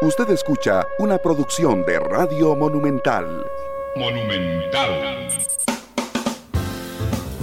[0.00, 3.44] Usted escucha una producción de Radio Monumental.
[3.96, 5.28] Monumental.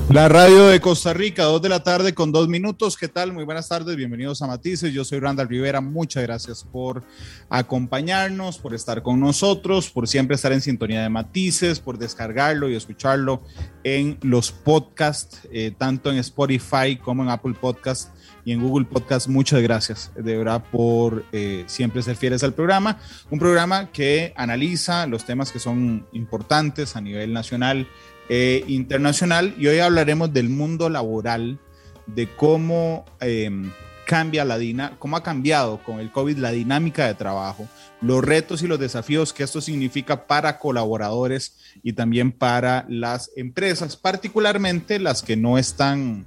[0.10, 2.96] La radio de Costa Rica, dos de la tarde con dos minutos.
[2.96, 3.34] ¿Qué tal?
[3.34, 4.94] Muy buenas tardes, bienvenidos a Matices.
[4.94, 5.82] Yo soy Randall Rivera.
[5.82, 7.04] Muchas gracias por
[7.50, 12.76] acompañarnos, por estar con nosotros, por siempre estar en sintonía de Matices, por descargarlo y
[12.76, 13.44] escucharlo
[13.84, 18.12] en los podcasts, eh, tanto en Spotify como en Apple Podcasts
[18.46, 19.28] y en Google Podcast.
[19.28, 23.00] Muchas gracias, de verdad, por eh, siempre ser fieles al programa.
[23.32, 27.88] Un programa que analiza los temas que son importantes a nivel nacional
[28.30, 29.56] e internacional.
[29.58, 31.60] Y hoy hablaremos del mundo laboral,
[32.06, 33.72] de cómo em,
[34.06, 34.60] cambia la
[35.00, 37.68] cómo ha cambiado con el COVID la dinámica de trabajo,
[38.00, 43.98] los retos y los desafíos que esto significa para colaboradores y también para las empresas,
[43.98, 46.26] particularmente las que no están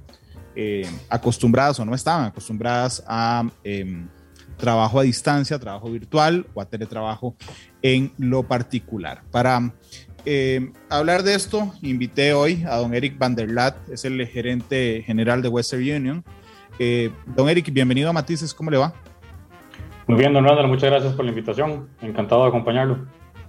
[0.61, 4.09] eh, acostumbradas o no estaban acostumbradas a em,
[4.57, 7.33] trabajo a distancia, trabajo virtual o a teletrabajo
[7.81, 9.21] en lo particular.
[9.31, 9.71] Para
[10.25, 15.01] eh, hablar de esto, invité hoy a don Eric Van der Lat, es el gerente
[15.05, 16.25] general de Western Union.
[16.77, 18.93] Eh, don Eric, bienvenido a Matices, ¿cómo le va?
[20.07, 23.07] Muy bien, don Randall, muchas gracias por la invitación, encantado de acompañarlo.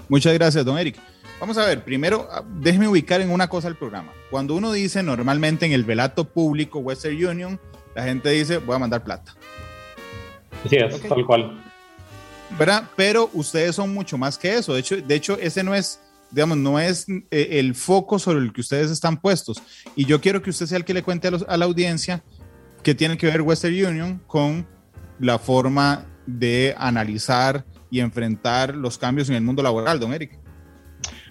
[0.08, 0.96] Muchas gracias, don Eric.
[1.40, 4.12] Vamos a ver, primero ah, déjeme ubicar en una cosa el programa.
[4.30, 7.58] Cuando uno dice normalmente en el velato público Western Union,
[7.94, 9.34] la gente dice voy a mandar plata.
[10.68, 11.64] Sí, es tal cual.
[12.58, 12.90] ¿Verdad?
[12.94, 14.74] Pero ustedes son mucho más que eso.
[14.74, 18.52] De hecho, de hecho ese no es, digamos, no es eh, el foco sobre el
[18.52, 19.62] que ustedes están puestos.
[19.96, 22.22] Y yo quiero que usted sea el que le cuente a, a la audiencia
[22.82, 24.66] que tiene que ver Western Union con
[25.18, 30.39] la forma de analizar y enfrentar los cambios en el mundo laboral, don Eric.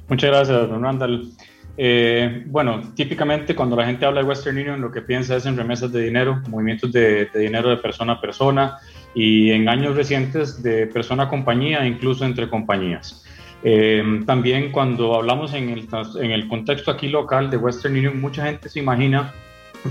[0.09, 1.31] Muchas gracias, don Randall.
[1.77, 5.55] Eh, bueno, típicamente cuando la gente habla de Western Union, lo que piensa es en
[5.55, 8.77] remesas de dinero, movimientos de, dinero de persona a persona
[9.13, 13.23] y en años recientes de persona a compañía, incluso entre compañías.
[13.63, 15.87] Eh, también cuando hablamos en el,
[16.21, 19.31] en el contexto aquí local de Western Union, mucha gente se imagina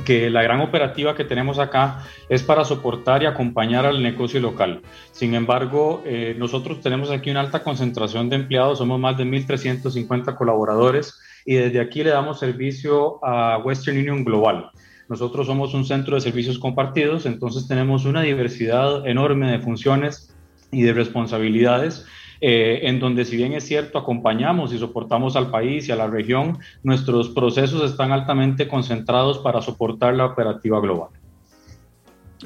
[0.05, 4.83] que la gran operativa que tenemos acá es para soportar y acompañar al negocio local.
[5.13, 10.37] Sin embargo, eh, nosotros tenemos aquí una alta concentración de empleados, somos más de 1.350
[10.37, 14.71] colaboradores y desde aquí le damos servicio a Western Union Global.
[15.09, 20.35] Nosotros somos un centro de servicios compartidos, entonces tenemos una diversidad enorme de funciones
[20.71, 22.05] y de responsabilidades
[22.41, 26.07] eh, en donde si bien es cierto, acompañamos y soportamos al país y a la
[26.07, 31.11] región, nuestros procesos están altamente concentrados para soportar la operativa global.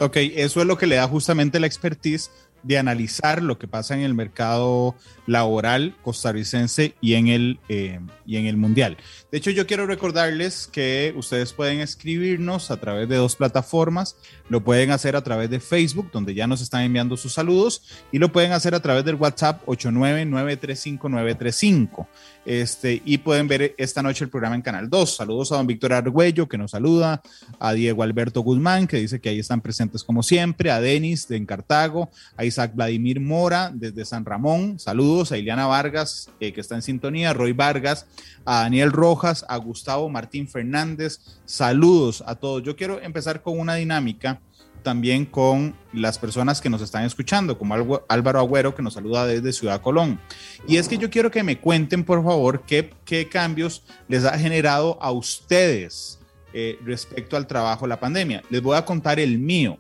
[0.01, 2.31] Ok, eso es lo que le da justamente la expertise
[2.63, 4.95] de analizar lo que pasa en el mercado
[5.27, 8.97] laboral costarricense y en el, eh, y en el mundial.
[9.31, 14.17] De hecho, yo quiero recordarles que ustedes pueden escribirnos a través de dos plataformas.
[14.49, 18.19] Lo pueden hacer a través de Facebook, donde ya nos están enviando sus saludos, y
[18.19, 22.07] lo pueden hacer a través del WhatsApp 899-35935.
[22.45, 25.17] Este, y pueden ver esta noche el programa en Canal 2.
[25.17, 27.23] Saludos a don Víctor Argüello, que nos saluda,
[27.61, 31.45] a Diego Alberto Guzmán, que dice que ahí están presentes como siempre, a Denis de
[31.47, 32.11] Cartago,
[32.53, 37.31] Isaac Vladimir Mora desde San Ramón, saludos a Ileana Vargas, eh, que está en sintonía,
[37.31, 38.07] a Roy Vargas,
[38.45, 41.21] a Daniel Rojas, a Gustavo Martín Fernández.
[41.47, 42.63] Saludos a todos.
[42.63, 44.39] Yo quiero empezar con una dinámica
[44.83, 49.53] también con las personas que nos están escuchando, como Álvaro Agüero, que nos saluda desde
[49.53, 50.21] Ciudad Colón.
[50.69, 54.99] Y es que yo quiero que me cuenten, por favor, qué, cambios les ha generado
[55.01, 56.19] a ustedes
[56.53, 58.43] eh, respecto al trabajo la pandemia.
[58.51, 59.79] Les voy a contar el mío.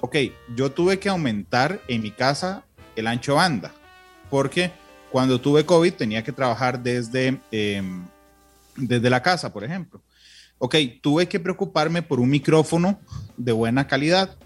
[0.00, 0.16] Ok,
[0.54, 2.64] yo tuve que aumentar en mi casa
[2.96, 3.72] el ancho banda
[4.30, 4.72] porque
[5.10, 8.04] cuando tuve COVID tenía que trabajar desde, em,
[8.76, 10.02] desde la casa, por ejemplo.
[10.58, 12.98] Ok, tuve que preocuparme por un micrófono
[13.36, 14.36] de buena calidad.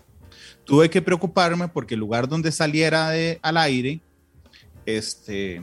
[0.64, 3.12] Tuve que preocuparme porque el lugar donde saliera
[3.42, 4.00] al aire,
[4.86, 5.62] este,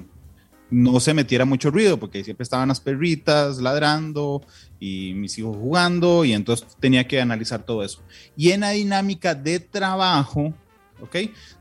[0.70, 4.42] no se metiera mucho ruido, porque siempre estaban las perritas ladrando
[4.80, 8.02] y mis hijos jugando, y entonces tenía que analizar todo eso.
[8.36, 10.54] Y en la dinámica de trabajo,
[11.02, 11.16] ¿ok?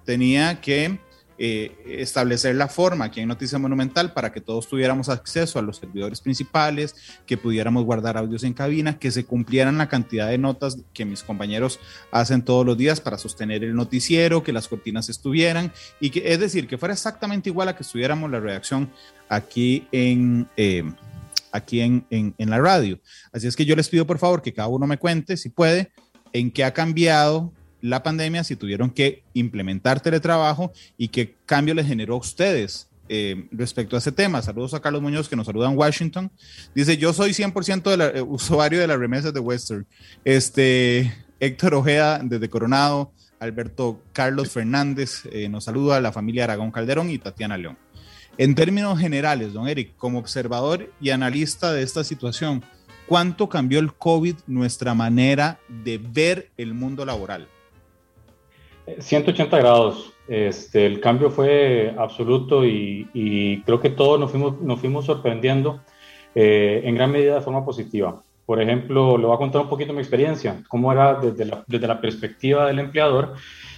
[0.04, 0.98] Tenía que
[1.38, 5.76] eh, establecer la forma aquí en Noticia Monumental para que todos tuviéramos acceso a los
[5.76, 6.94] servidores principales,
[7.26, 11.22] que pudiéramos guardar audios en cabina, que se cumplieran la cantidad de notas que mis
[11.22, 11.78] compañeros
[12.10, 16.40] hacen todos los días para sostener el noticiero, que las cortinas estuvieran y que es
[16.40, 18.90] decir, que fuera exactamente igual a que estuviéramos la redacción
[19.28, 20.48] aquí en...
[20.56, 20.84] Eh,
[21.56, 23.00] aquí en, en, la radio.
[23.32, 25.90] Así es que yo les pido por favor que cada uno me cuente, si puede,
[26.32, 31.86] en qué ha cambiado la pandemia, si tuvieron que implementar teletrabajo y qué cambio les
[31.86, 34.42] generó a ustedes eh, respecto a ese tema.
[34.42, 36.30] Saludos a Carlos Muñoz que nos saluda en Washington.
[36.74, 39.86] Dice, yo soy 100% de usuario de las remesas de Western.
[40.24, 43.12] Este, Héctor Ojeda desde Coronado.
[43.38, 47.76] Alberto Carlos Fernández eh, nos saluda, la familia Aragón Calderón y Tatiana León.
[48.38, 52.62] En términos generales, don Eric, como observador y analista de esta situación,
[53.06, 57.48] ¿cuánto cambió el COVID nuestra manera de ver el mundo laboral?
[58.98, 60.12] 180 grados.
[60.28, 65.80] Este, el cambio fue absoluto y, creo que todos nos fuimos, nos fuimos sorprendiendo
[66.34, 68.20] eh, en gran medida de forma positiva.
[68.44, 71.86] Por ejemplo, le voy a contar un poquito mi experiencia, cómo era desde la, desde
[71.86, 73.34] la perspectiva del empleador.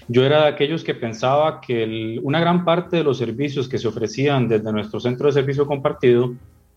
[0.08, 3.88] Yo era de aquellos que pensaba que una gran parte de los servicios que se
[3.88, 6.34] ofrecían desde nuestro centro de servicio compartido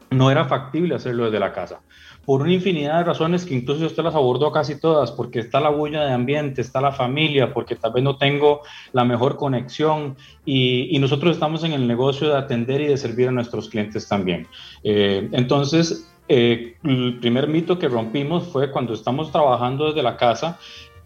[0.09, 1.79] no era factible hacerlo desde la casa
[2.25, 5.69] por una infinidad de razones que incluso usted las abordó casi todas, porque está la
[5.69, 8.61] bulla de ambiente, está la familia, porque tal vez no tengo
[8.93, 13.31] la mejor conexión y, nosotros estamos en el negocio de atender y de servir a
[13.31, 14.45] nuestros clientes también.
[14.83, 20.59] Eh, entonces, eh, el primer mito que rompimos fue cuando estamos trabajando desde la casa,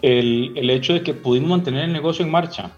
[0.06, 2.72] el, el hecho de que pudimos mantener el negocio en marcha.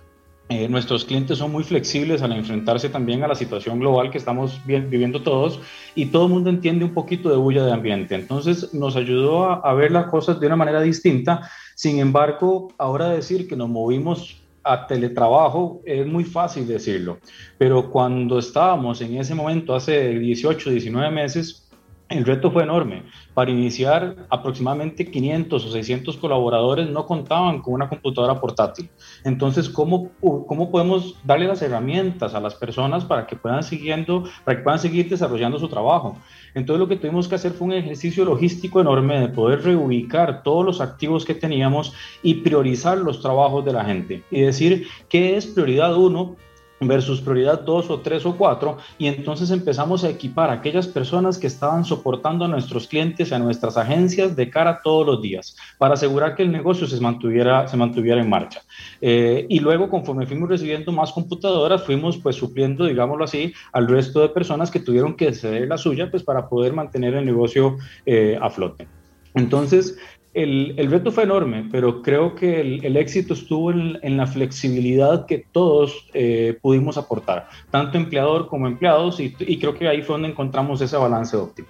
[0.48, 4.62] Eh, nuestros clientes son muy flexibles al enfrentarse también a la situación global que estamos
[4.66, 5.60] viviendo todos
[5.94, 8.16] y todo el mundo entiende un poquito de bulla de ambiente.
[8.16, 11.50] Entonces nos ayudó a, a, ver las cosas de una manera distinta.
[11.76, 17.18] Sin embargo, ahora decir que nos movimos a teletrabajo es muy fácil decirlo,
[17.58, 21.68] pero cuando estábamos en ese momento hace 18, 19 meses,
[22.08, 23.04] el reto fue enorme.
[23.38, 28.90] Para iniciar, aproximadamente 500 o 600 colaboradores no contaban con una computadora portátil.
[29.24, 34.58] Entonces, ¿cómo, cómo podemos darle las herramientas a las personas para que, puedan siguiendo, para
[34.58, 36.18] que puedan seguir desarrollando su trabajo?
[36.56, 40.66] Entonces, lo que tuvimos que hacer fue un ejercicio logístico enorme de poder reubicar todos
[40.66, 41.94] los activos que teníamos
[42.24, 46.38] y priorizar los trabajos de la gente y decir qué es prioridad uno
[46.80, 51.38] versus prioridad 2 o 3 o 4 y entonces empezamos a equipar a aquellas personas
[51.38, 55.96] que estaban soportando a nuestros clientes, a nuestras agencias de cara todos los días para
[55.96, 58.62] asegurar que el negocio se mantuviera, se mantuviera en marcha.
[59.02, 64.22] Eh, y luego conforme fuimos recibiendo más computadoras, fuimos pues supliendo, digámoslo así, al resto
[64.22, 68.38] de personas que tuvieron que ceder la suya pues para poder mantener el negocio eh,
[68.42, 68.88] a flote.
[69.34, 69.98] Entonces,
[70.44, 76.06] el, reto fue enorme, pero creo que el, éxito estuvo en, la flexibilidad que todos
[76.14, 80.96] eh, pudimos aportar, tanto empleador como empleados, y, creo que ahí fue donde encontramos ese
[80.96, 81.70] balance óptimo.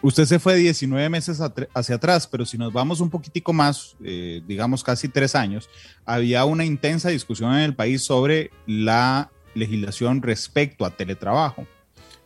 [0.00, 1.40] Usted se fue 19 meses
[1.74, 5.68] hacia atrás, pero si nos vamos un poquitico más, eh, digamos casi tres años,
[6.06, 11.66] había una intensa discusión en el país sobre la legislación respecto a teletrabajo,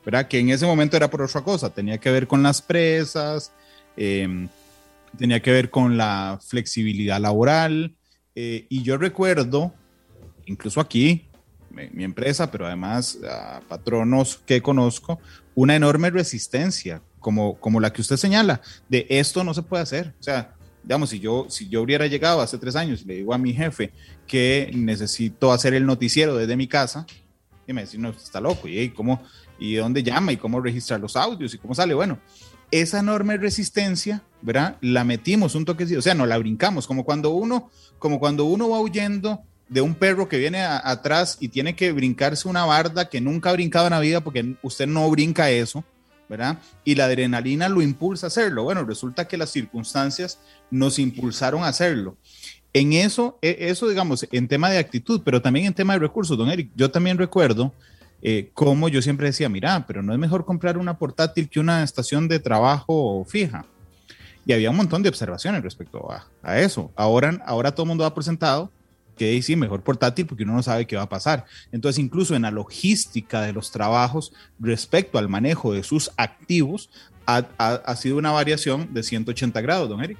[0.05, 0.29] ¿verdad?
[0.29, 3.53] Que en ese momento era por otra cosa, tenía que ver con las presas,
[3.97, 4.49] eh,
[5.17, 7.95] tenía que ver con la flexibilidad laboral.
[8.35, 9.73] Eh, y yo recuerdo,
[10.47, 11.29] incluso aquí,
[11.71, 15.21] mi, empresa, pero además a patronos que conozco,
[15.55, 20.15] una enorme resistencia, como, como la que usted señala, de esto no se puede hacer.
[20.19, 23.35] O sea, digamos, si yo, si yo hubiera llegado hace tres años y le digo
[23.35, 23.93] a mi jefe
[24.27, 27.07] que necesito hacer el noticiero desde mi casa,
[27.67, 29.23] y me dice, no, está loco, ¿y cómo?
[29.59, 30.33] ¿Y dónde llama?
[30.33, 31.53] ¿Y cómo registrar los audios?
[31.55, 31.95] ¿Y cómo sale?
[31.95, 32.19] Bueno,
[32.71, 34.77] esa enorme resistencia, ¿verdad?
[34.81, 38.71] La metimos un toquecito, o sea, no la brincamos, como cuando uno, como cuando uno
[38.71, 43.21] va huyendo de un perro que viene atrás y tiene que brincarse una barda que
[43.21, 45.85] nunca ha brincado en la vida porque usted no brinca eso,
[46.29, 46.59] ¿verdad?
[46.85, 48.65] Y la adrenalina lo impulsa a hacerlo.
[48.65, 50.39] Bueno, resulta que las circunstancias
[50.71, 52.17] nos impulsaron a hacerlo.
[52.73, 56.37] En eso, e, eso digamos, en tema de actitud, pero también en tema de recursos,
[56.37, 57.73] don Eric, yo también recuerdo
[58.23, 61.83] eh, como yo siempre decía, mira, pero no es mejor comprar una portátil que una
[61.83, 63.67] estación de trabajo fija.
[64.45, 66.09] Y había un montón de observaciones respecto
[66.43, 66.93] a, eso.
[66.95, 68.71] Ahora, ahora todo el mundo ha presentado
[69.17, 71.47] que sí, mejor portátil porque uno no sabe qué va a pasar.
[71.73, 76.91] Entonces, incluso en la logística de los trabajos respecto al manejo de sus activos,
[77.27, 80.19] ha, ha sido una variación de 180 grados, don Eric.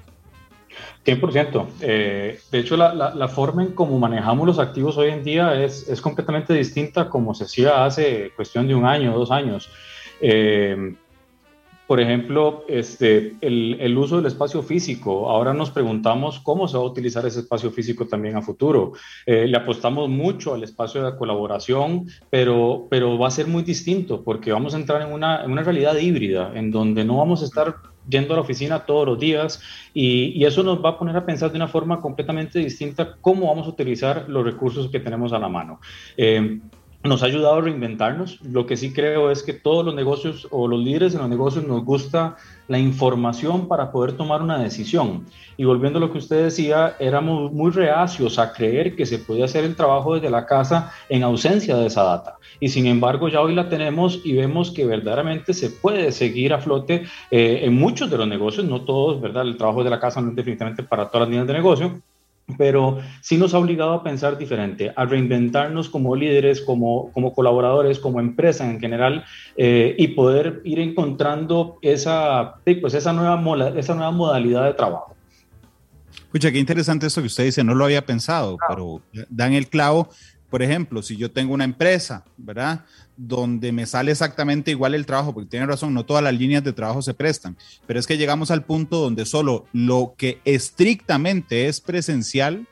[1.05, 1.67] 100%.
[1.81, 6.01] Eh, de hecho, la, forma en cómo manejamos los activos hoy en día es, es
[6.01, 9.69] completamente distinta como se hacía hace cuestión de un año, dos años.
[10.21, 10.95] Eh,
[11.87, 15.29] por ejemplo, este, el, el, uso del espacio físico.
[15.29, 18.91] Ahora nos preguntamos cómo se va a utilizar ese espacio físico también a futuro.
[19.25, 24.21] Eh, le apostamos mucho al espacio de colaboración, pero, pero va a ser muy distinto
[24.21, 27.45] porque vamos a entrar en una, en una realidad híbrida, en donde no vamos a
[27.45, 27.75] estar
[28.09, 29.61] yendo a la oficina todos los días
[29.93, 33.67] y, eso nos va a poner a pensar de una forma completamente distinta cómo vamos
[33.67, 35.81] a utilizar los recursos que tenemos a la mano.
[36.15, 36.59] Eh,
[37.07, 38.39] nos ha ayudado a reinventarnos.
[38.41, 41.65] Lo que sí creo es que todos los negocios o los líderes en los negocios
[41.65, 42.35] nos gusta
[42.67, 45.25] la información para poder tomar una decisión.
[45.57, 49.45] Y volviendo a lo que usted decía, éramos muy reacios a creer que se podía
[49.45, 52.37] hacer el trabajo desde la casa en ausencia de esa data.
[52.59, 56.59] Y sin embargo, ya hoy la tenemos y vemos que verdaderamente se puede seguir a
[56.59, 59.43] flote eh, en muchos de los negocios, no todos, ¿verdad?
[59.43, 62.01] El trabajo de la casa no es definitivamente para todas las líneas de negocio,
[62.55, 67.99] pero sí nos ha obligado a pensar diferente, a reinventarnos como líderes, como, como colaboradores,
[67.99, 69.25] como empresa en general,
[69.57, 75.15] eh, y poder ir encontrando esa, pues esa, nueva, esa nueva modalidad de trabajo.
[76.23, 80.09] Escucha, qué interesante esto que usted dice, no lo había pensado, pero dan el clavo.
[80.49, 82.85] Por ejemplo, si yo tengo una empresa, ¿verdad?
[83.17, 86.71] Donde me sale exactamente igual el trabajo, porque tiene razón, no todas las líneas de
[86.71, 91.81] trabajo se prestan, pero es que llegamos al punto donde solo lo que estrictamente es
[91.81, 92.67] presencial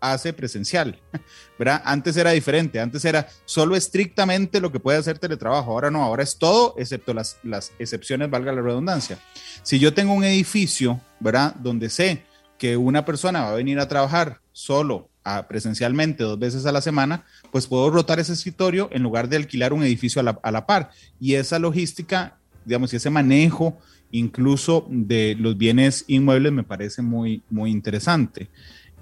[0.00, 0.98] hace presencial,
[1.58, 1.82] ¿verdad?
[1.84, 6.22] Antes era diferente, antes era solo estrictamente lo que puede hacer teletrabajo, ahora no, ahora
[6.22, 9.18] es todo, excepto las, las excepciones, valga la redundancia.
[9.62, 11.54] Si yo tengo un edificio, ¿verdad?
[11.56, 12.24] Donde sé
[12.58, 16.80] que una persona va a venir a trabajar solo a, presencialmente dos veces a la
[16.80, 20.50] semana, pues puedo rotar ese escritorio en lugar de alquilar un edificio a la, a
[20.50, 20.90] la par.
[21.18, 23.78] Y esa logística, digamos, y ese manejo
[24.12, 28.48] incluso de los bienes inmuebles me parece muy, muy interesante.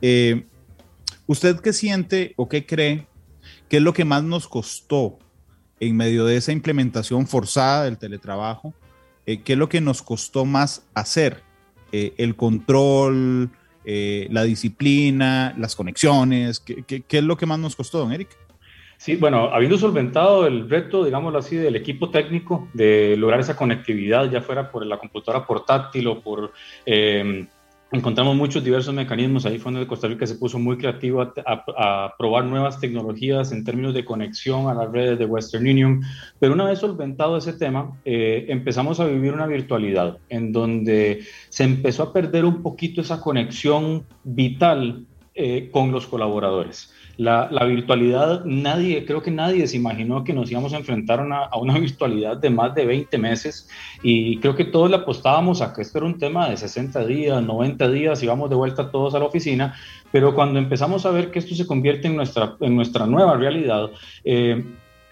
[0.03, 0.47] Eh,
[1.27, 3.07] ¿Usted qué siente o qué cree
[3.69, 5.19] que es lo que más nos costó
[5.81, 8.75] en medio de esa implementación forzada del teletrabajo?
[9.27, 11.43] Eh, ¿Qué es lo que nos costó más hacer?
[11.93, 13.51] Eh, el control,
[13.91, 16.61] eh, la disciplina, las conexiones?
[16.61, 18.29] ¿qué, ¿Qué, es lo que más nos costó, don Eric?
[18.99, 24.31] Sí, bueno, habiendo solventado el reto, digámoslo así, del equipo técnico de lograr esa conectividad,
[24.31, 26.53] ya fuera por la computadora portátil o por
[26.85, 27.47] eh,
[27.91, 29.47] encontramos muchos diversos mecanismos.
[29.47, 33.95] Ahí fue donde Costa Rica se puso muy creativo a, probar nuevas tecnologías en términos
[33.95, 36.03] de conexión a las redes de Western Union.
[36.39, 41.65] Pero una vez solventado ese tema, eh, empezamos a vivir una virtualidad en donde se
[41.65, 45.07] empezó a perder un poquito esa conexión vital
[45.41, 46.93] eh, con los colaboradores.
[47.17, 51.79] La, virtualidad, nadie, creo que nadie se imaginó que nos íbamos a enfrentar a una
[51.79, 53.69] virtualidad de más de 20 meses
[54.03, 57.41] y creo que todos le apostábamos a que esto era un tema de 60 días,
[57.41, 59.77] 90 días, íbamos de vuelta todos a la oficina,
[60.11, 63.91] pero cuando empezamos a ver que esto se convierte en nuestra, en nuestra nueva realidad,
[64.25, 64.65] eh,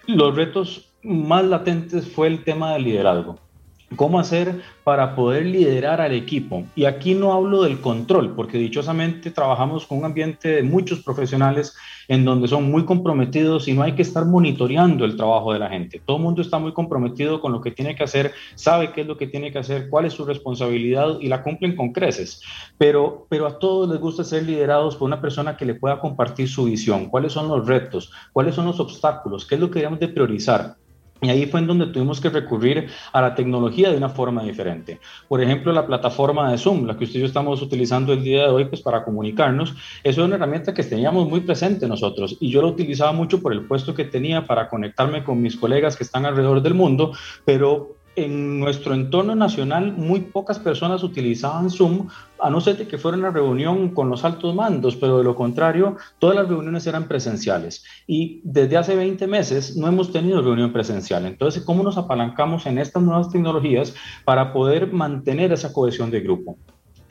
[0.07, 3.46] los retos más latentes fue el tema del liderazgo.
[3.95, 6.65] ¿Cómo hacer para poder liderar al equipo?
[6.75, 11.73] Y aquí no hablo del control, porque dichosamente trabajamos con un ambiente de muchos profesionales
[12.09, 15.69] en donde son muy comprometidos y no hay que estar monitoreando el trabajo de la
[15.69, 16.01] gente.
[16.05, 19.07] Todo el mundo está muy comprometido con lo que tiene que hacer, sabe qué es
[19.07, 22.41] lo que tiene que hacer, cuál es su responsabilidad y la cumplen con creces.
[22.77, 26.49] Pero, pero a todos les gusta ser liderados por una persona que le pueda compartir
[26.49, 30.01] su visión, cuáles son los retos, cuáles son los obstáculos, qué es lo que debemos
[30.01, 30.75] de priorizar.
[31.21, 34.99] Y ahí fue en donde tuvimos que recurrir a la tecnología de una forma diferente.
[35.27, 38.43] Por ejemplo, la plataforma de Zoom, la que usted y yo estamos utilizando el día
[38.43, 42.61] de hoy pues, para comunicarnos, es una herramienta que teníamos muy presente nosotros y yo
[42.61, 46.25] la utilizaba mucho por el puesto que tenía para conectarme con mis colegas que están
[46.25, 47.13] alrededor del mundo,
[47.45, 52.07] pero en nuestro entorno nacional muy pocas personas utilizaban Zoom,
[52.39, 55.97] a no ser que fuera una reunión con los altos mandos, pero de lo contrario,
[56.17, 57.85] todas las reuniones eran presenciales.
[58.07, 61.27] Y desde hace 20 meses no hemos tenido reunión presencial.
[61.27, 63.93] Entonces, ¿cómo nos apalancamos en estas nuevas tecnologías
[64.25, 66.57] para poder mantener esa cohesión de grupo?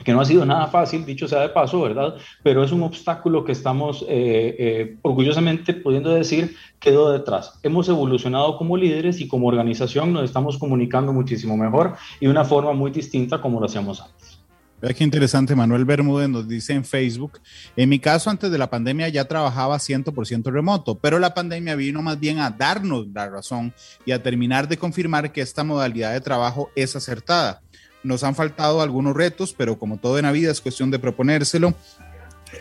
[0.07, 2.15] Que no ha sido nada fácil, dicho sea de paso, ¿verdad?
[2.41, 7.59] Pero es un obstáculo que estamos eh, eh, orgullosamente pudiendo decir quedó detrás.
[7.61, 12.45] Hemos evolucionado como líderes y como organización nos estamos comunicando muchísimo mejor y de una
[12.45, 14.39] forma muy distinta como lo hacíamos antes.
[14.81, 17.41] Vea qué interesante, Manuel Bermúdez nos dice en Facebook,
[17.75, 22.01] en mi caso antes de la pandemia ya trabajaba 100% remoto, pero la pandemia vino
[22.01, 23.73] más bien a darnos la razón
[24.05, 27.61] y a terminar de confirmar que esta modalidad de trabajo es acertada.
[28.03, 31.73] Nos han faltado algunos retos, pero como todo en la vida es cuestión de proponérselo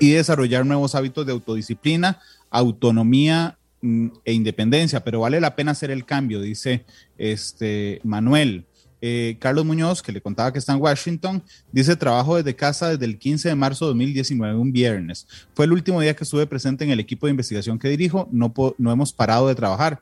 [0.00, 5.90] y desarrollar nuevos hábitos de autodisciplina, autonomía mm, e independencia, pero vale la pena hacer
[5.90, 6.84] el cambio, dice
[7.18, 8.64] este Manuel.
[9.02, 13.04] Eh, Carlos Muñoz, que le contaba que está en Washington, dice trabajo desde casa desde
[13.04, 15.26] el 15 de marzo de 2019, un viernes.
[15.54, 18.52] Fue el último día que estuve presente en el equipo de investigación que dirijo, no,
[18.78, 20.00] no hemos parado de trabajar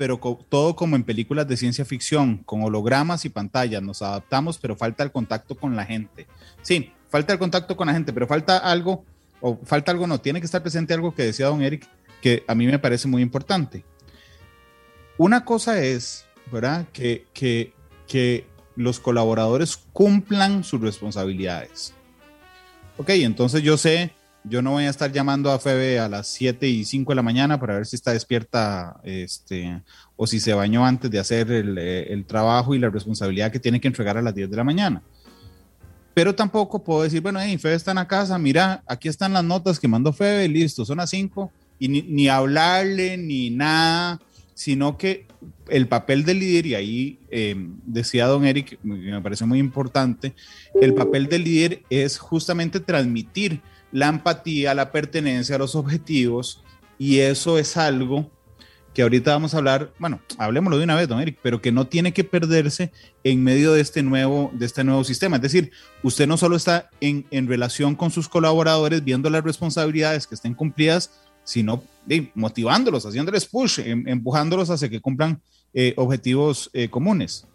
[0.00, 4.74] pero todo como en películas de ciencia ficción, con hologramas y pantallas, nos adaptamos, pero
[4.74, 6.26] falta el contacto con la gente.
[6.62, 9.04] Sí, falta el contacto con la gente, pero falta algo,
[9.42, 11.86] o falta algo no, tiene que estar presente algo que decía don Eric,
[12.22, 13.84] que a mí me parece muy importante.
[15.18, 16.86] Una cosa es, ¿verdad?
[16.94, 17.74] Que, que,
[18.08, 21.92] que los colaboradores cumplan sus responsabilidades.
[22.96, 26.66] Ok, entonces yo sé yo no voy a estar llamando a Febe a las 7
[26.66, 29.82] y 5 de la mañana para ver si está despierta este,
[30.16, 33.60] o si se bañó antes de hacer el, eh, el, trabajo y la responsabilidad que
[33.60, 35.02] tiene que entregar a las 10 de la mañana.
[36.14, 39.78] Pero tampoco puedo decir, bueno, hey, Febe está en casa, mira, aquí están las notas
[39.78, 44.20] que mandó Febe, listo, son las 5, y ni, ni hablarle ni nada,
[44.54, 45.26] sino que
[45.68, 47.54] el papel del líder, y ahí eh,
[47.86, 50.34] decía don Eric, me parece muy importante,
[50.80, 53.60] el papel del líder es justamente transmitir
[53.92, 56.62] la empatía, la pertenencia a los objetivos,
[56.98, 58.30] y eso es algo
[58.94, 62.12] que ahorita vamos a hablar, bueno, hablemoslo de una vez, don pero que no tiene
[62.12, 62.90] que perderse
[63.22, 65.36] en medio de este nuevo, de este nuevo sistema.
[65.36, 65.70] Es decir,
[66.02, 70.54] usted no solo está en, en relación con sus colaboradores viendo las responsabilidades que estén
[70.54, 71.10] cumplidas,
[71.44, 71.82] sino
[72.34, 75.40] motivándolos, haciéndoles push, em, empujándolos hacia que cumplan
[75.72, 77.46] eh, objetivos eh, comunes.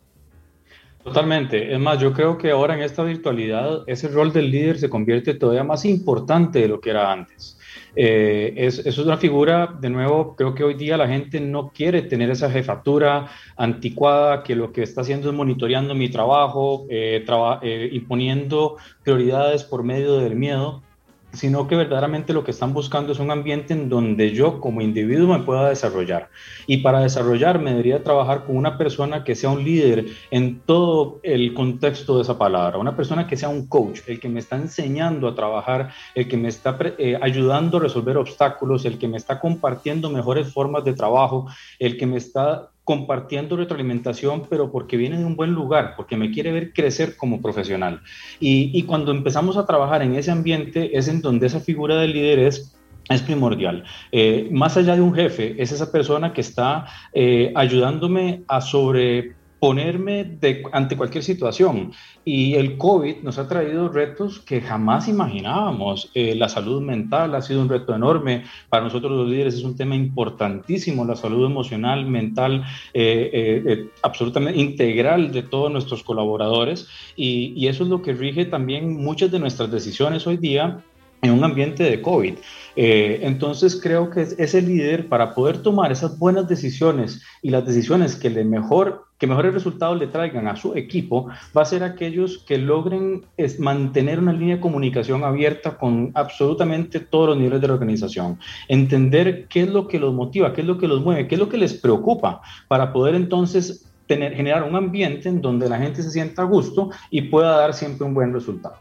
[1.05, 1.71] Totalmente.
[1.71, 5.35] Es más, yo creo que ahora en esta virtualidad ese rol del líder se convierte
[5.35, 7.59] todavía más importante de lo que era antes.
[7.95, 12.01] Eh, es, es, una figura, de nuevo, creo que hoy día la gente no quiere
[12.01, 16.88] tener esa jefatura anticuada que lo que está haciendo es monitoreando mi trabajo,
[17.91, 20.81] imponiendo prioridades por medio del miedo
[21.35, 25.37] sino que verdaderamente lo que están buscando es un ambiente en donde yo como individuo
[25.37, 26.29] me pueda desarrollar.
[26.67, 31.53] Y para desarrollarme debería trabajar con una persona que sea un líder en todo el
[31.53, 35.27] contexto de esa palabra, una persona que sea un coach, el que me está enseñando
[35.27, 39.39] a trabajar, el que me está eh, ayudando a resolver obstáculos, el que me está
[39.39, 41.47] compartiendo mejores formas de trabajo,
[41.79, 46.31] el que me está compartiendo retroalimentación, pero porque viene de un buen lugar, porque me
[46.31, 48.01] quiere ver crecer como profesional.
[48.39, 52.39] Y, cuando empezamos a trabajar en ese ambiente es en donde esa figura del líder
[52.39, 52.71] es
[53.07, 53.83] es primordial.
[54.11, 59.35] Eh, más allá de un jefe, es esa persona que está eh, ayudándome a sobre
[59.59, 60.38] ponerme
[60.71, 61.91] ante cualquier situación.
[62.24, 66.12] Y el COVID nos ha traído retos que jamás imaginábamos.
[66.13, 68.43] Eh, la salud mental ha sido un reto enorme.
[68.69, 74.59] Para nosotros los líderes es un tema importantísimo, la salud emocional, mental, eh, eh, absolutamente
[74.59, 76.88] integral de todos nuestros colaboradores.
[77.15, 80.83] Y, y eso es lo que rige también muchas de nuestras decisiones hoy día
[81.25, 82.35] en un ambiente de COVID.
[82.75, 88.15] Eh, entonces creo que ese líder para poder tomar esas buenas decisiones y las decisiones
[88.15, 92.39] que le mejor que mejores resultados le traigan a su equipo va a ser aquellos
[92.39, 97.67] que logren es, mantener una línea de comunicación abierta con absolutamente todos los niveles de
[97.67, 101.27] la organización, entender qué es lo que los motiva, qué es lo que los mueve,
[101.27, 105.70] qué es lo que les preocupa para poder entonces tener, generar un ambiente en donde
[105.70, 108.75] la gente se sienta a gusto y pueda dar siempre un buen resultado.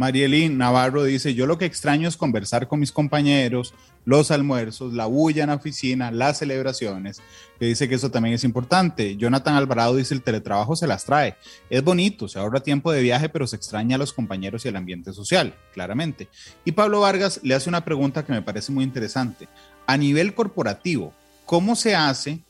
[0.00, 3.74] Marielín Navarro dice, yo lo que extraño es conversar con mis compañeros,
[4.06, 7.20] los almuerzos, la bulla en la oficina, las celebraciones,
[7.58, 9.18] que dice que eso también es importante.
[9.18, 11.36] Jonathan Alvarado dice, el teletrabajo se las trae.
[11.68, 14.76] Es bonito, se ahorra tiempo de viaje, pero se extraña a los compañeros y el
[14.76, 16.28] ambiente social, claramente.
[16.64, 19.48] Y Pablo Vargas le hace una pregunta que me parece muy interesante.
[19.86, 21.12] A nivel corporativo,
[21.44, 22.40] ¿cómo se hace?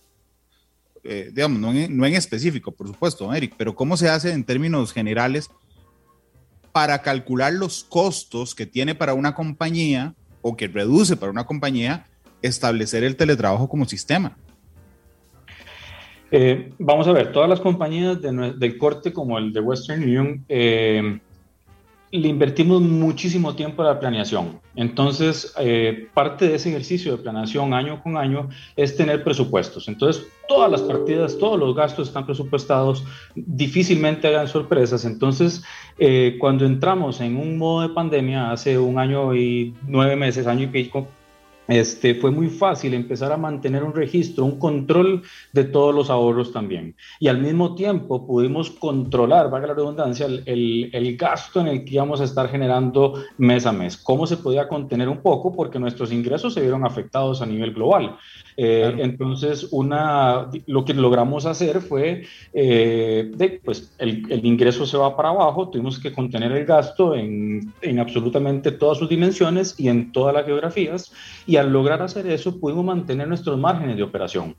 [1.02, 4.44] Eh, digamos, no en, no en específico, por supuesto, Eric, pero ¿cómo se hace en
[4.44, 5.50] términos generales
[6.72, 12.06] para calcular los costos que tiene para una compañía o que reduce para una compañía
[12.42, 14.37] establecer el teletrabajo como sistema?
[16.30, 21.18] Eh, vamos a ver, todas las compañías del corte como el de Western Union eh,
[22.12, 24.60] le invertimos muchísimo tiempo a la planeación.
[24.74, 29.86] Entonces, eh, parte de ese ejercicio de planeación año con año es tener presupuestos.
[29.86, 35.04] Entonces, todas las partidas, todos los gastos están presupuestados, difícilmente hagan sorpresas.
[35.04, 35.62] Entonces,
[35.98, 40.64] eh, cuando entramos en un modo de pandemia hace un año y nueve meses, año
[40.64, 41.08] y pico,
[41.70, 46.52] este, fue muy fácil empezar a mantener un registro, un control de todos los ahorros
[46.52, 46.96] también.
[47.20, 51.94] Y al mismo tiempo pudimos controlar, valga la redundancia, el, el, gasto en el que
[51.94, 53.96] íbamos a estar generando mes a mes.
[53.96, 55.52] ¿Cómo se podía contener un poco?
[55.52, 58.16] Porque nuestros ingresos se vieron afectados a nivel global.
[58.62, 64.98] Eh, entonces, una, lo que logramos hacer fue, eh, de, pues el, el, ingreso se
[64.98, 69.88] va para abajo, tuvimos que contener el gasto en, en absolutamente todas sus dimensiones y
[69.88, 71.10] en todas las geografías.
[71.46, 74.54] Y al lograr hacer eso pudimos mantener nuestros márgenes de operación.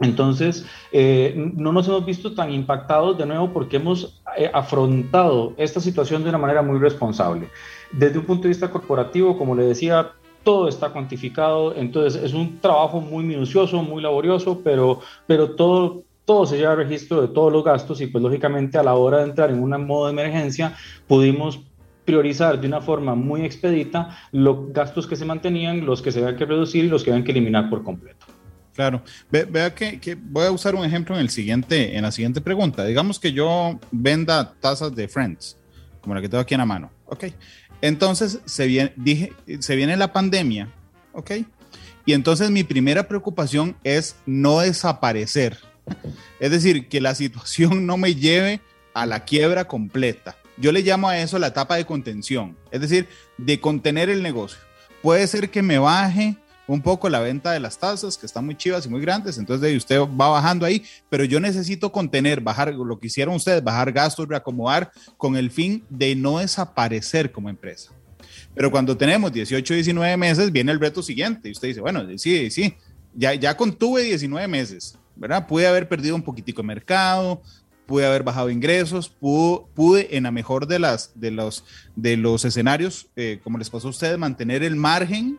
[0.00, 5.80] Entonces, eh, no nos hemos visto tan impactados de nuevo porque hemos eh, afrontado esta
[5.80, 7.48] situación de una manera muy responsable.
[7.90, 10.12] Desde un punto de vista corporativo, como le decía,
[10.46, 16.46] todo está cuantificado, entonces es un trabajo muy minucioso, muy laborioso, pero, pero todo, todo
[16.46, 19.50] se lleva registro de todos los gastos y pues lógicamente a la hora de entrar
[19.50, 20.72] en un modo de emergencia
[21.08, 21.58] pudimos
[22.04, 26.36] priorizar de una forma muy expedita los gastos que se mantenían, los que se habían
[26.36, 28.26] que reducir y los que habían que eliminar por completo.
[28.72, 29.02] Claro.
[29.28, 32.84] vea que, voy a usar un ejemplo en, el siguiente, en la siguiente pregunta.
[32.84, 35.58] Digamos que yo venda tazas de Friends,
[36.00, 36.92] como la que tengo aquí en la mano.
[37.06, 37.24] Ok.
[37.80, 40.72] Entonces se viene, dije, se viene la pandemia.
[41.12, 41.32] Ok.
[42.04, 45.58] Y entonces mi primera preocupación es no desaparecer.
[46.40, 48.60] Es decir, que la situación no me lleve
[48.94, 50.36] a la quiebra completa.
[50.56, 54.58] Yo le llamo a eso la etapa de contención, es decir, de contener el negocio.
[55.02, 56.36] Puede ser que me baje
[56.66, 59.76] un poco la venta de las tazas, que están muy chivas y muy grandes, entonces
[59.76, 64.28] usted va bajando ahí, pero yo necesito contener, bajar lo que hicieron ustedes, bajar gastos,
[64.28, 67.92] reacomodar con el fin de no desaparecer como empresa.
[68.54, 71.48] Pero cuando tenemos 18, 19 meses, viene el reto siguiente.
[71.48, 72.74] Y usted dice, bueno, sí, sí,
[73.14, 75.46] ya, ya contuve 19 meses, ¿verdad?
[75.46, 77.42] Pude haber perdido un poquitico de mercado,
[77.86, 83.08] pude haber bajado ingresos, pude, en la mejor de, las, de, los, de los escenarios,
[83.16, 85.38] eh, como les pasó a ustedes, mantener el margen,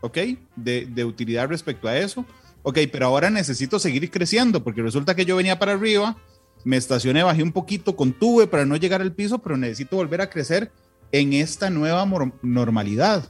[0.00, 0.18] ¿ok?
[0.56, 2.24] De, de utilidad respecto a eso.
[2.62, 6.16] Ok, pero ahora necesito seguir creciendo porque resulta que yo venía para arriba,
[6.64, 10.28] me estacioné, bajé un poquito, contuve para no llegar al piso, pero necesito volver a
[10.28, 10.70] crecer
[11.12, 12.06] en esta nueva
[12.42, 13.28] normalidad.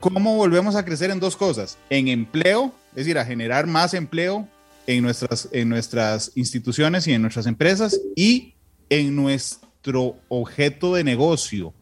[0.00, 1.76] ¿Cómo volvemos a crecer en dos cosas?
[1.90, 4.46] En empleo, es decir, a generar más empleo
[4.86, 8.54] en nuestras, en nuestras instituciones y en nuestras empresas y
[8.88, 11.74] en nuestro objeto de negocio,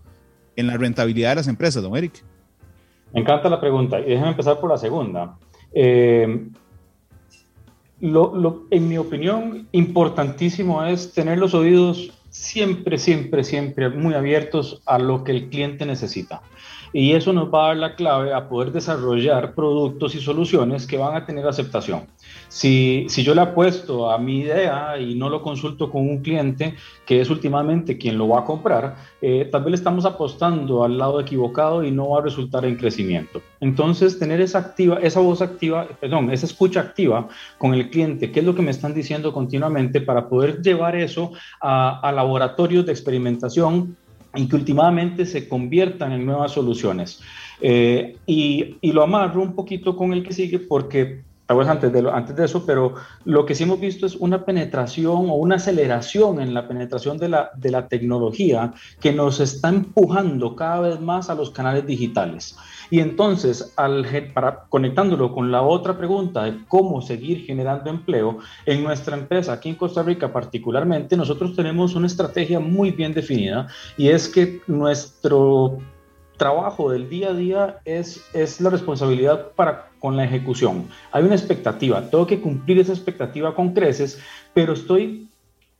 [0.57, 2.25] en la rentabilidad de las empresas, don Eric.
[3.13, 5.37] Me encanta la pregunta y déjeme empezar por la segunda.
[5.73, 6.49] Eh,
[8.01, 15.25] en mi opinión, importantísimo es tener los oídos siempre, siempre, siempre muy abiertos a lo
[15.25, 16.43] que el cliente necesita
[16.97, 20.97] y eso nos va a dar la clave a poder desarrollar productos y soluciones que
[20.97, 22.07] van a tener aceptación.
[22.49, 26.75] Si, si yo le apuesto a mi idea y no lo consulto con un cliente,
[27.05, 30.97] que es últimamente quien lo va a comprar, eh, tal vez le estamos apostando al
[30.97, 33.43] lado equivocado y no va a resultar en crecimiento.
[33.61, 37.29] Entonces, tener esa, activa, esa voz activa, perdón, esa escucha activa
[37.59, 41.33] con el cliente, qué es lo que me están diciendo continuamente para poder llevar eso
[41.61, 43.99] a, a laboratorios de experimentación
[44.37, 47.21] y que últimamente se conviertan en nuevas soluciones.
[47.61, 52.35] Eh, y, y, lo amarro un poquito con el que sigue porque, antes de, antes
[52.35, 56.55] de eso, pero lo que sí hemos visto es una penetración o una aceleración en
[56.55, 61.35] la penetración de la, de la tecnología que nos está empujando cada vez más a
[61.35, 62.57] los canales digitales.
[62.91, 68.83] Y entonces, al, para, conectándolo con la otra pregunta de cómo seguir generando empleo, en
[68.83, 74.09] nuestra empresa, aquí en Costa Rica particularmente, nosotros tenemos una estrategia muy bien definida y
[74.09, 75.79] es que nuestro
[76.37, 80.89] trabajo del día a día es, es la responsabilidad para con la ejecución.
[81.11, 84.21] Hay una expectativa, tengo que cumplir esa expectativa con creces,
[84.55, 85.26] pero estoy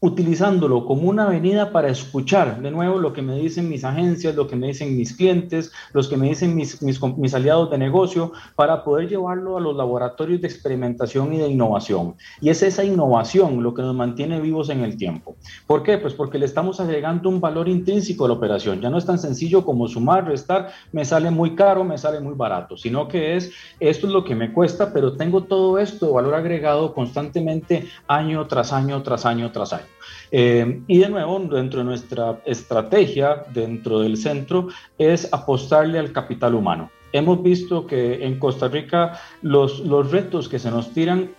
[0.07, 4.47] utilizándolo como una avenida para escuchar de nuevo lo que me dicen mis agencias, lo
[4.47, 8.33] que me dicen mis clientes, los que me dicen mis, mis, mis, aliados de negocio,
[8.55, 12.15] para poder llevarlo a los laboratorios de experimentación y de innovación.
[12.41, 15.37] Y es esa innovación lo que nos mantiene vivos en el tiempo.
[15.67, 15.99] ¿Por qué?
[15.99, 18.81] Pues porque le estamos agregando un valor intrínseco a la operación.
[18.81, 22.35] Ya no es tan sencillo como sumar, restar, me sale muy caro, me sale muy
[22.35, 26.35] barato, sino que es, esto es lo que me cuesta, pero tengo todo esto, valor
[26.35, 29.96] agregado constantemente año tras año, tras año, tras año.
[30.31, 36.55] Eh, y de nuevo, dentro de nuestra estrategia, dentro del centro, es apostarle al capital
[36.55, 36.91] humano.
[37.13, 41.31] Hemos visto que en Costa Rica los, los retos que se nos tiran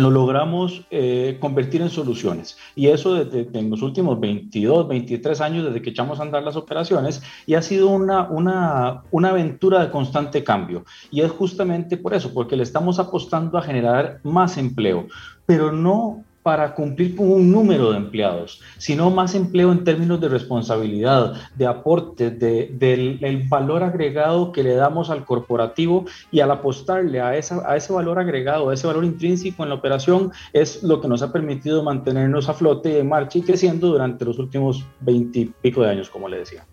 [0.00, 2.56] lo logramos eh, convertir en soluciones.
[2.74, 6.56] Y eso desde, en los últimos 22, 23 años desde que echamos a andar las
[6.56, 10.84] operaciones y ha sido una, una, una aventura de constante cambio.
[11.10, 15.06] Y es justamente por eso, porque le estamos apostando a generar más empleo,
[15.46, 20.28] pero no para cumplir con un número de empleados, sino más empleo en términos de
[20.28, 27.22] responsabilidad, de aporte, de, del valor agregado que le damos al corporativo y al apostarle
[27.22, 31.00] a, esa, a ese valor agregado, a ese valor intrínseco en la operación, es lo
[31.00, 35.82] que nos ha permitido mantenernos a flote, en marcha y creciendo durante los últimos veintipico
[35.82, 36.66] de años, como le decía.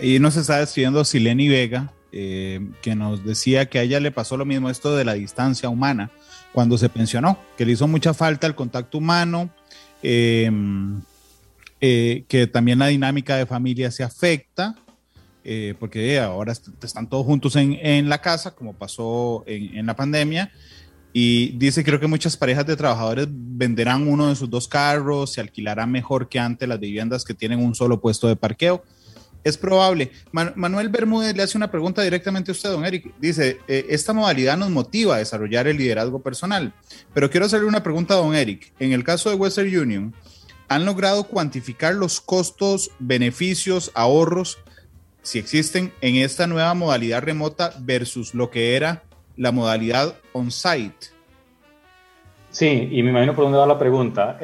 [0.00, 4.36] Y nos está escribiendo Sileni Vega, eh, que nos decía que a ella le pasó
[4.36, 6.10] lo mismo esto de la distancia humana
[6.52, 9.50] cuando se pensionó, que le hizo mucha falta el contacto humano,
[10.02, 10.50] eh,
[11.80, 14.74] eh, que también la dinámica de familia se afecta,
[15.44, 20.50] eh, porque ahora están todos juntos en, la casa, como pasó en, la pandemia,
[21.12, 25.40] y dice, creo que muchas parejas de trabajadores venderán uno de sus dos carros, se
[25.40, 28.84] alquilarán mejor que antes las viviendas que tienen un solo puesto de parqueo.
[29.44, 30.10] Es probable.
[30.32, 33.14] Manuel Bermúdez le hace una pregunta directamente a usted, don Eric.
[33.18, 36.74] Dice, eh, esta modalidad nos motiva a desarrollar el liderazgo personal,
[37.14, 38.72] pero quiero hacerle una pregunta a don Eric.
[38.78, 40.14] En el caso de Western Union,
[40.68, 44.58] ¿han logrado cuantificar los costos, beneficios, ahorros,
[45.22, 49.04] si existen en esta nueva modalidad remota versus lo que era
[49.36, 51.17] la modalidad on-site?
[52.50, 54.38] Sí, y me imagino por dónde va la pregunta.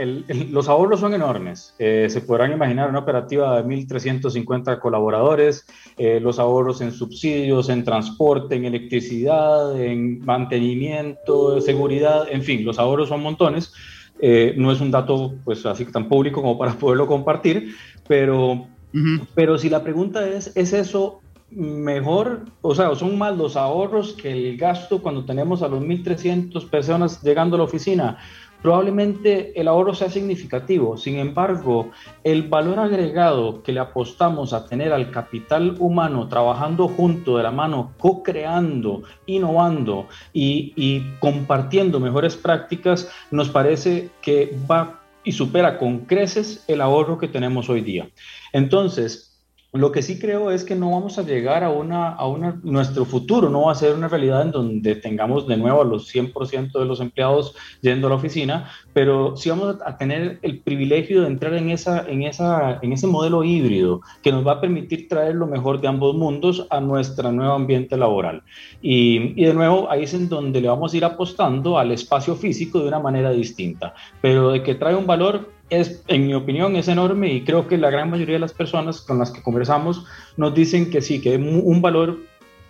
[0.51, 1.75] los ahorros son enormes.
[1.79, 7.83] Eh, se podrán imaginar una operativa de 1.350 colaboradores, eh, los ahorros en subsidios, en
[7.83, 13.73] transporte, en electricidad, en mantenimiento, seguridad, en fin, los ahorros son montones.
[14.21, 17.75] Eh, no es un dato pues así tan público como para poderlo compartir,
[18.07, 18.67] pero,
[19.35, 21.21] pero si la pregunta es, ¿es eso
[21.55, 26.69] mejor, o sea, son más los ahorros que el gasto cuando tenemos a los 1.300
[26.69, 28.19] personas llegando a la oficina.
[28.63, 30.97] probablemente el ahorro sea significativo.
[30.97, 31.91] Sin embargo,
[32.25, 37.51] el valor agregado que le apostamos a tener al capital humano trabajando junto de la
[37.51, 46.01] mano, co-creando, innovando y, y compartiendo mejores prácticas, nos parece que va y supera con
[46.01, 48.09] creces el ahorro que tenemos hoy día.
[48.55, 49.34] Entonces,
[49.75, 53.05] lo que sí creo es que no vamos a llegar a una, a una, nuestro
[53.05, 56.79] futuro no va a ser una realidad en donde tengamos de nuevo a los 100%
[56.79, 61.27] de los empleados yendo a la oficina, pero sí vamos a tener el privilegio de
[61.27, 65.35] entrar en, esa, en, esa, en ese modelo híbrido que nos va a permitir traer
[65.35, 68.45] lo mejor de ambos mundos a nuestro nuevo ambiente laboral.
[68.81, 72.37] Y, y de nuevo, ahí es en donde le vamos a ir apostando al espacio
[72.37, 76.77] físico de una manera distinta, pero de que trae un valor, es, en mi opinión,
[76.77, 80.05] es enorme y creo que la gran mayoría de las personas con las que conversamos
[80.37, 82.19] nos dicen que sí, que es un valor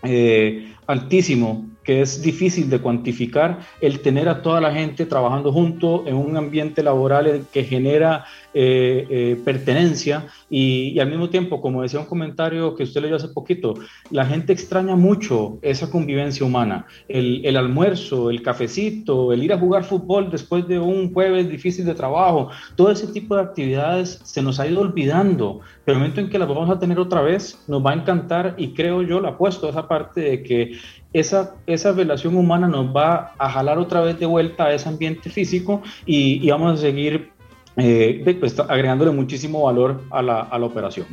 [0.02, 6.06] eh, altísimo que es difícil de cuantificar el tener a toda la gente trabajando junto
[6.06, 12.00] en un ambiente laboral que genera eh, eh, pertenencia y, al mismo tiempo, como decía
[12.00, 13.74] un comentario que usted leyó hace poquito,
[14.10, 19.58] la gente extraña mucho esa convivencia humana, el, el almuerzo, el cafecito, el ir a
[19.58, 24.40] jugar fútbol después de un jueves difícil de trabajo, todo ese tipo de actividades se
[24.40, 27.62] nos ha ido olvidando, pero el momento en que las vamos a tener otra vez,
[27.66, 30.78] nos va a encantar y creo yo, la apuesto a esa parte de que
[31.14, 35.30] esa, esa relación humana nos va a jalar otra vez de vuelta a ese ambiente
[35.30, 37.30] físico y, vamos a seguir
[37.76, 41.06] eh, pues, agregándole muchísimo valor a la, a la operación.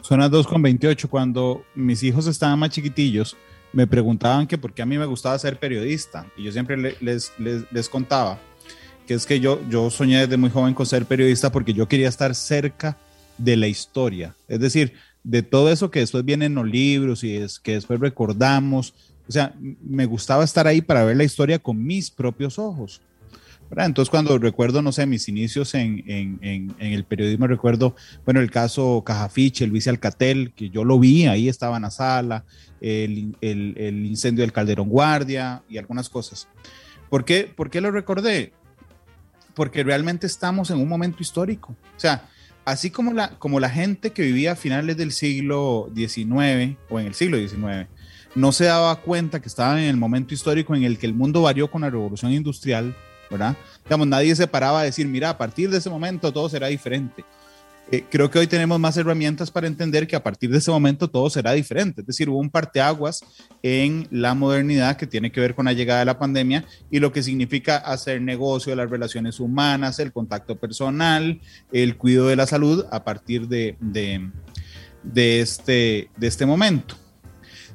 [0.00, 1.08] Son las 2.28.
[1.08, 3.36] Cuando mis hijos estaban más chiquitillos,
[3.72, 6.26] me preguntaban que por qué a mí me gustaba ser periodista.
[6.36, 8.38] Y yo siempre les, les, les, contaba
[9.06, 12.08] que es que yo, yo soñé desde muy joven con ser periodista porque yo quería
[12.08, 12.98] estar cerca
[13.38, 14.34] de la historia.
[14.48, 18.00] Es decir, de todo eso que después viene en los libros y es que después
[18.00, 18.94] recordamos.
[19.32, 23.00] O sea, me gustaba estar ahí para ver la historia con mis propios ojos.
[23.74, 26.38] Entonces, cuando recuerdo, no sé, mis inicios en,
[26.78, 31.76] el periodismo, recuerdo, bueno, el caso Cajafiche, Luis Alcatel, que yo lo vi, ahí estaba
[31.76, 32.44] en la sala,
[32.82, 36.46] el, incendio del Calderón Guardia y algunas cosas.
[37.08, 38.52] ¿Por qué, ¿Por qué lo recordé?
[39.54, 41.74] Porque realmente estamos en un momento histórico.
[41.96, 42.28] O sea,
[42.66, 47.38] así como la gente que vivía a finales del siglo XIX o en el siglo
[47.38, 47.88] XIX
[48.34, 51.42] no se daba cuenta que estaban en el momento histórico en el que el mundo
[51.42, 52.94] varió con la revolución industrial,
[53.30, 53.56] ¿verdad?
[53.84, 57.24] Digamos, nadie se paraba a decir, mira, a partir de ese momento todo será diferente.
[57.90, 61.08] Eh, creo que hoy tenemos más herramientas para entender que a partir de ese momento
[61.08, 62.00] todo será diferente.
[62.00, 63.22] Es decir, hubo un parteaguas
[63.62, 67.12] en la modernidad que tiene que ver con la llegada de la pandemia y lo
[67.12, 71.40] que significa hacer negocio, las relaciones humanas, el contacto personal,
[71.70, 77.01] el cuidado de la salud a partir de, de, este, de este momento.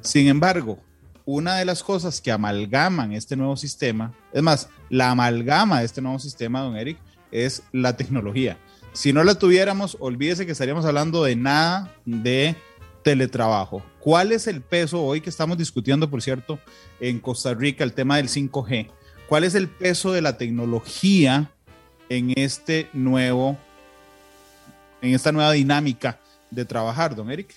[0.08, 0.78] Sin embargo,
[1.26, 6.00] una de las cosas que amalgaman este nuevo sistema, es más, la amalgama de este
[6.00, 6.96] nuevo sistema, don Eric,
[7.30, 8.56] es la tecnología.
[8.94, 12.56] Si no la tuviéramos, olvídese que estaríamos hablando de nada de
[13.04, 13.82] teletrabajo.
[14.00, 16.58] ¿Cuál es el peso hoy que estamos discutiendo, por cierto,
[17.00, 18.88] en Costa Rica, el tema del 5G?
[19.28, 21.52] ¿Cuál es el peso de la tecnología
[22.08, 23.58] en este nuevo,
[25.02, 26.18] en esta nueva dinámica
[26.50, 27.54] de trabajar, don Eric?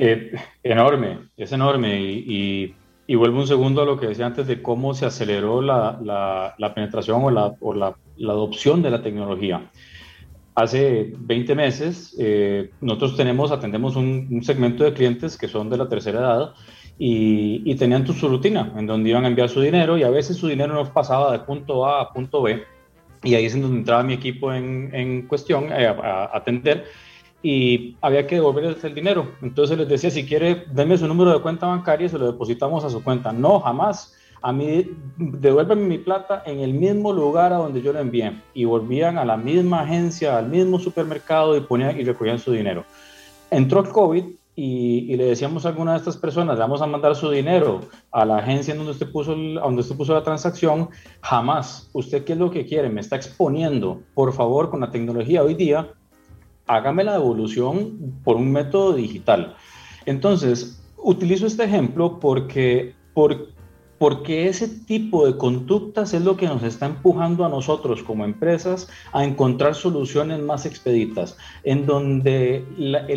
[0.00, 0.30] Eh,
[0.62, 2.00] enorme, es enorme.
[2.00, 2.74] Y,
[3.16, 7.74] vuelvo un segundo a lo que decía antes de cómo se aceleró la, penetración o,
[7.74, 9.68] la, adopción de la tecnología.
[10.54, 15.88] Hace 20 meses eh, nosotros tenemos, atendemos un, segmento de clientes que son de la
[15.88, 16.54] tercera edad
[16.96, 20.46] y, tenían su rutina en donde iban a enviar su dinero y a veces su
[20.46, 22.62] dinero no pasaba de punto A a punto B.
[23.24, 26.84] Y ahí es en donde entraba mi equipo en, en cuestión eh, a, atender
[27.42, 29.28] y había que devolverles el dinero.
[29.42, 32.84] Entonces les decía, si quiere, denme su número de cuenta bancaria y se lo depositamos
[32.84, 33.32] a su cuenta.
[33.32, 37.98] No, jamás a mí devuélveme mi plata en el mismo lugar a donde yo lo
[37.98, 42.52] envié y volvían a la misma agencia, al mismo supermercado y ponían y recogían su
[42.52, 42.84] dinero.
[43.50, 44.24] Entró el COVID
[44.54, 48.24] y, le decíamos a alguna de estas personas, le vamos a mandar su dinero a
[48.24, 50.88] la agencia en donde usted puso, donde usted puso la transacción,
[51.20, 51.88] jamás.
[51.92, 52.88] ¿Usted qué es lo que quiere?
[52.88, 54.00] Me está exponiendo.
[54.14, 55.92] Por favor, con la tecnología hoy día,
[56.68, 59.56] hágame la devolución por un método digital.
[60.06, 63.58] Entonces, utilizo este ejemplo porque, porque
[63.98, 68.88] porque ese tipo de conductas es lo que nos está empujando a nosotros como empresas
[69.12, 72.64] a encontrar soluciones más expeditas, en donde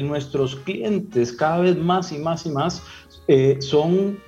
[0.02, 2.84] nuestros clientes cada vez más y más y más
[3.28, 4.20] eh, son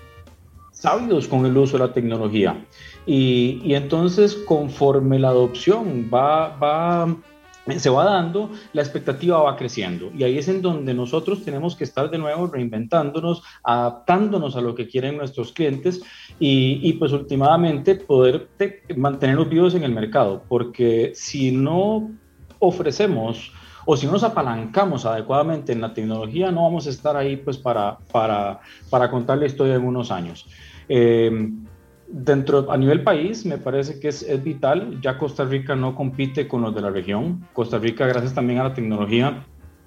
[0.71, 2.63] sabios con el uso de la tecnología.
[3.05, 7.17] Y, entonces conforme la adopción va, va
[7.77, 10.11] se va dando, la expectativa va creciendo.
[10.17, 14.75] Y ahí es en donde nosotros tenemos que estar de nuevo reinventándonos, adaptándonos a lo
[14.75, 16.01] que quieren nuestros clientes
[16.39, 18.49] y, pues últimamente poder
[18.95, 20.43] mantenernos vivos en el mercado.
[20.47, 22.11] Porque si no
[22.59, 23.51] ofrecemos
[23.85, 27.57] o si no nos apalancamos adecuadamente en la tecnología, no vamos a estar ahí pues
[27.57, 30.47] para, para, para contar la historia en unos años.
[30.89, 31.49] Eh,
[32.13, 35.01] dentro, a nivel país, me parece que es, es, vital.
[35.01, 37.45] Ya Costa Rica no compite con los de la región.
[37.53, 39.45] Costa Rica, gracias también a la tecnología,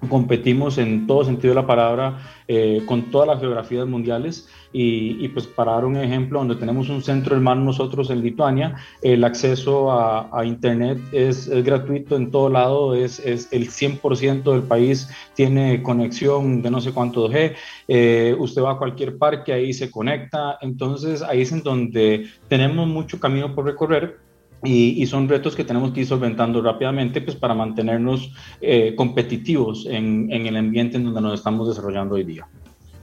[0.09, 4.47] competimos en todo sentido de la palabra eh, con todas las geografías mundiales.
[4.73, 9.23] Y, pues para dar un ejemplo donde tenemos un centro hermano nosotros en Lituania el
[9.23, 15.09] acceso a, internet es, es, gratuito en todo lado es, es el 100% del país
[15.35, 17.55] tiene conexión de no sé cuánto G
[17.87, 20.57] eh, usted va a cualquier parque ahí se conecta.
[20.61, 24.26] Entonces ahí es en donde tenemos mucho camino por recorrer
[24.63, 29.85] y, y, son retos que tenemos que ir solventando rápidamente pues, para mantenernos eh, competitivos
[29.85, 32.47] en, en, el ambiente en donde nos estamos desarrollando hoy día.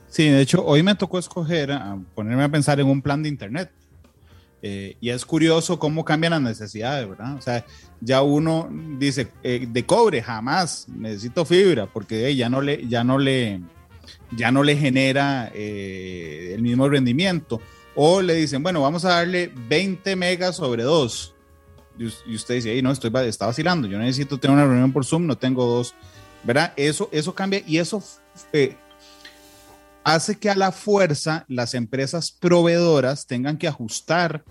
[0.08, 3.28] Sí, de hecho, hoy me tocó escoger, a ponerme a pensar en un plan de
[3.28, 3.70] Internet.
[4.62, 7.34] Eh, y es curioso cómo cambian las necesidades, ¿verdad?
[7.34, 7.66] O sea,
[8.00, 13.18] ya uno dice, eh, de cobre, jamás, necesito fibra, porque ya, no le, ya, no
[13.18, 13.60] le,
[14.30, 17.60] ya no le genera eh, el mismo rendimiento.
[17.94, 21.33] O le dicen, bueno, vamos a darle 20 megas sobre 2
[21.98, 25.36] y usted dice, no, estoy, está vacilando, yo necesito tener una reunión por Zoom, no
[25.36, 25.94] tengo dos,
[26.42, 26.72] ¿verdad?
[26.76, 28.02] Eso, eso cambia y eso
[28.52, 28.76] eh,
[30.02, 34.44] hace que a la fuerza las empresas proveedoras tengan que ajustar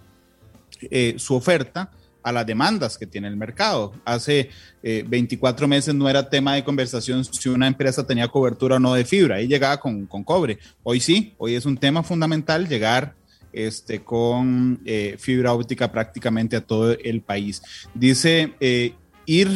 [0.81, 1.91] eh, su oferta
[2.23, 3.93] a las demandas que tiene el mercado.
[4.05, 4.49] Hace
[4.81, 8.93] eh, 24 meses no era tema de conversación si una empresa tenía cobertura o no
[8.93, 10.57] de fibra, ahí llegaba con, con cobre.
[10.83, 13.15] Hoy sí, hoy es un tema fundamental llegar
[13.53, 17.61] este, con eh, fibra óptica prácticamente a todo el país.
[17.93, 18.93] Dice eh,
[19.25, 19.49] Ir,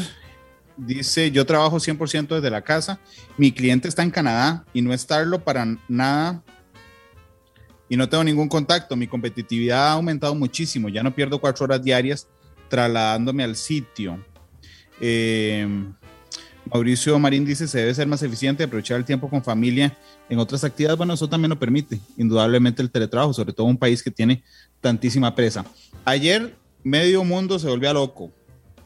[0.77, 2.99] dice, yo trabajo 100% desde la casa,
[3.37, 6.41] mi cliente está en Canadá y no estarlo para nada
[7.89, 11.83] y no tengo ningún contacto, mi competitividad ha aumentado muchísimo, ya no pierdo cuatro horas
[11.83, 12.27] diarias
[12.69, 14.23] trasladándome al sitio.
[14.99, 15.67] Eh,
[16.71, 19.97] Mauricio Marín dice, se debe ser más eficiente, aprovechar el tiempo con familia
[20.29, 20.97] en otras actividades.
[20.97, 24.43] Bueno, eso también lo permite, indudablemente, el teletrabajo, sobre todo un país que tiene
[24.81, 25.65] tantísima presa.
[26.05, 28.31] Ayer medio mundo se volvía loco,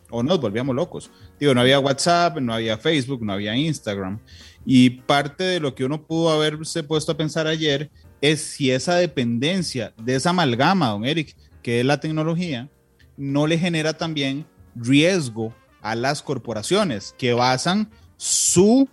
[0.10, 1.10] o nos volvíamos locos.
[1.39, 4.20] Digo, no había WhatsApp, no había Facebook, no había Instagram.
[4.65, 7.89] Y parte de lo que uno pudo haberse puesto a pensar ayer
[8.22, 12.70] es si esa dependencia de esa amalgama, don Eric, que es la tecnología,
[13.17, 18.88] no le genera también riesgo a las corporaciones que basan su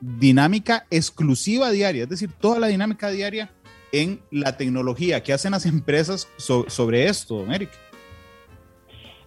[0.00, 3.50] dinámica exclusiva diaria, es decir, toda la dinámica diaria
[3.92, 5.22] en la tecnología.
[5.22, 7.70] ¿Qué hacen las empresas so sobre esto, Eric?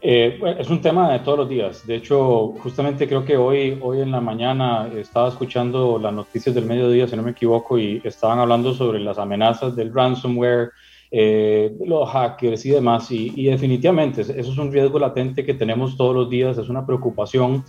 [0.01, 1.87] Eh, es un tema de todos los días.
[1.87, 6.65] De hecho, justamente creo que hoy, hoy en la mañana estaba escuchando las noticias del
[6.65, 10.71] mediodía, si no me equivoco, y estaban hablando sobre las amenazas del ransomware,
[11.11, 13.11] eh, los hackers y demás.
[13.11, 16.85] Y, y, definitivamente eso es un riesgo latente que tenemos todos los días, es una
[16.85, 17.63] preocupación.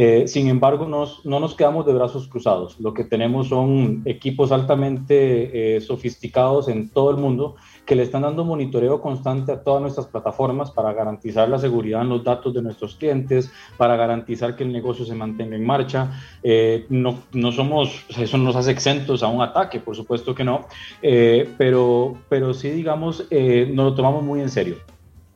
[0.00, 2.78] Eh, sin embargo, nos, no nos quedamos de brazos cruzados.
[2.78, 8.22] Lo que tenemos son equipos altamente eh, sofisticados en todo el mundo que le están
[8.22, 12.62] dando monitoreo constante a todas nuestras plataformas para garantizar la seguridad en los datos de
[12.62, 16.12] nuestros clientes, para garantizar que el negocio se mantenga en marcha.
[16.44, 20.66] Eh, no, no, somos, eso nos hace exentos a un ataque, por supuesto que no,
[21.02, 24.76] eh, pero, pero sí, digamos, eh, nos lo tomamos muy en serio.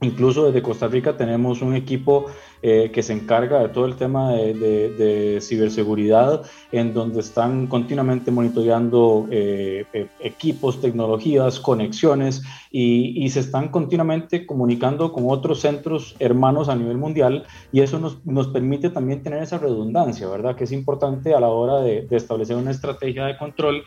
[0.03, 2.27] Incluso desde Costa Rica tenemos un equipo
[2.61, 9.29] eh, que se encarga de todo el tema de, ciberseguridad, en donde están continuamente monitoreando
[9.31, 16.77] eh, eh, equipos, tecnologías, conexiones y, se están continuamente comunicando con otros centros hermanos a
[16.77, 20.55] nivel mundial y eso nos, nos permite también tener esa redundancia, ¿verdad?
[20.55, 23.85] Que es importante a la hora de, establecer una estrategia de control.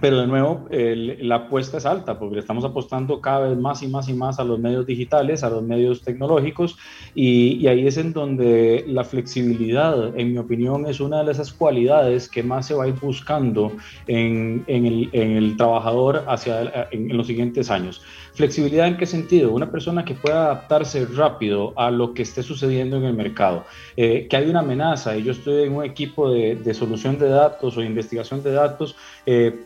[0.00, 3.88] Pero de nuevo, el, la apuesta es alta porque estamos apostando cada vez más y
[3.88, 6.78] más y más a los medios digitales, a los medios tecnológicos,
[7.14, 11.52] y, y, ahí es en donde la flexibilidad, en mi opinión, es una de esas
[11.52, 13.72] cualidades que más se va a ir buscando
[14.06, 18.02] en, en, el, en el, trabajador hacia en, en, los siguientes años.
[18.34, 19.52] Flexibilidad en qué sentido?
[19.52, 23.64] Una persona que pueda adaptarse rápido a lo que esté sucediendo en el mercado,
[23.96, 27.28] eh, que hay una amenaza y yo estoy en un equipo de, de solución de
[27.28, 28.96] datos o de investigación de datos.
[29.26, 29.64] Eh,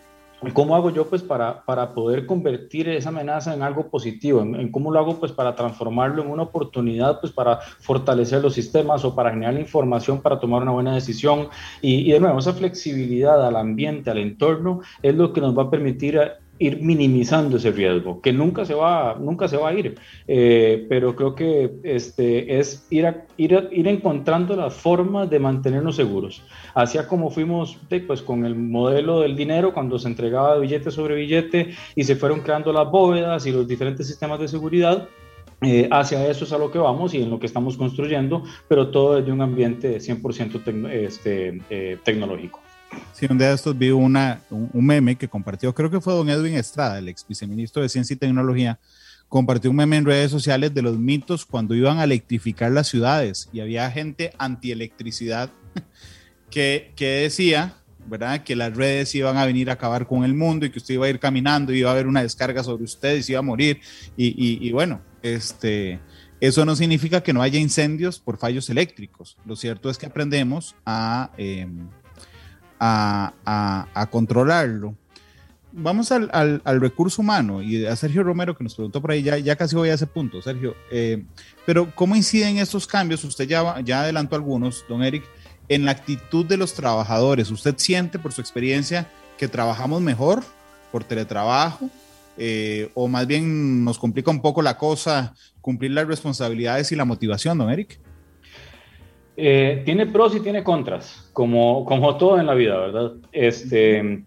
[0.53, 4.43] ¿Cómo hago yo pues para, para poder convertir esa amenaza en algo positivo?
[4.43, 8.53] ¿En, en, cómo lo hago pues para transformarlo en una oportunidad pues para fortalecer los
[8.53, 11.49] sistemas o para generar información para tomar una buena decisión?
[11.81, 15.65] Y, y de nuevo, esa flexibilidad al ambiente, al entorno, es lo que nos va
[15.65, 16.21] a permitir
[16.59, 19.97] ir minimizando ese riesgo, que nunca se va, nunca se va a ir,
[20.27, 26.43] eh, pero creo que este, es ir, ir, ir encontrando las formas de mantenernos seguros.
[26.75, 31.75] Así como fuimos pues, con el modelo del dinero, cuando se entregaba billete sobre billete
[31.95, 35.09] y se fueron creando las bóvedas y los diferentes sistemas de seguridad,
[35.63, 38.91] eh, hacia eso es a lo que vamos y en lo que estamos construyendo, pero
[38.91, 42.61] todo desde un ambiente 100% este, eh, tecnológico.
[43.13, 46.29] Sí, un día de estos vi una, un, meme que compartió, creo que fue don
[46.29, 48.79] Edwin Estrada, el ex viceministro de Ciencia y Tecnología,
[49.29, 53.49] compartió un meme en redes sociales de los mitos cuando iban a electrificar las ciudades
[53.53, 55.51] y había gente antielectricidad
[56.51, 57.75] que, que decía,
[58.07, 58.45] ¿verdad?
[58.45, 61.07] Que las redes iban a venir a acabar con el mundo y que usted iba
[61.07, 63.43] a ir caminando y iba a haber una descarga sobre usted y se iba a
[63.43, 63.81] morir.
[64.17, 66.01] Y, y, bueno, este,
[66.41, 69.37] eso no significa que no haya incendios por fallos eléctricos.
[69.45, 71.31] Lo cierto es que aprendemos a...
[71.37, 71.89] Em,
[72.79, 74.95] a, controlarlo.
[75.73, 79.57] Vamos al, recurso humano y a Sergio Romero que nos preguntó por ahí, ya, ya
[79.57, 80.75] casi voy a ese punto, Sergio.
[80.91, 81.25] Eh,
[81.67, 83.25] pero ¿cómo inciden estos cambios?
[83.25, 85.25] Usted ya, ya adelantó algunos, don Eric,
[85.69, 87.51] en la actitud de los trabajadores.
[87.51, 90.43] ¿Usted siente por su experiencia que trabajamos mejor
[90.93, 91.91] por teletrabajo?
[92.39, 97.05] Eh, o más bien nos complica un poco la cosa cumplir las responsabilidades y la
[97.05, 97.99] motivación, don Eric?
[99.37, 103.13] Eh, tiene pros y tiene contras, como, como todo en la vida, ¿verdad?
[103.33, 104.25] Este,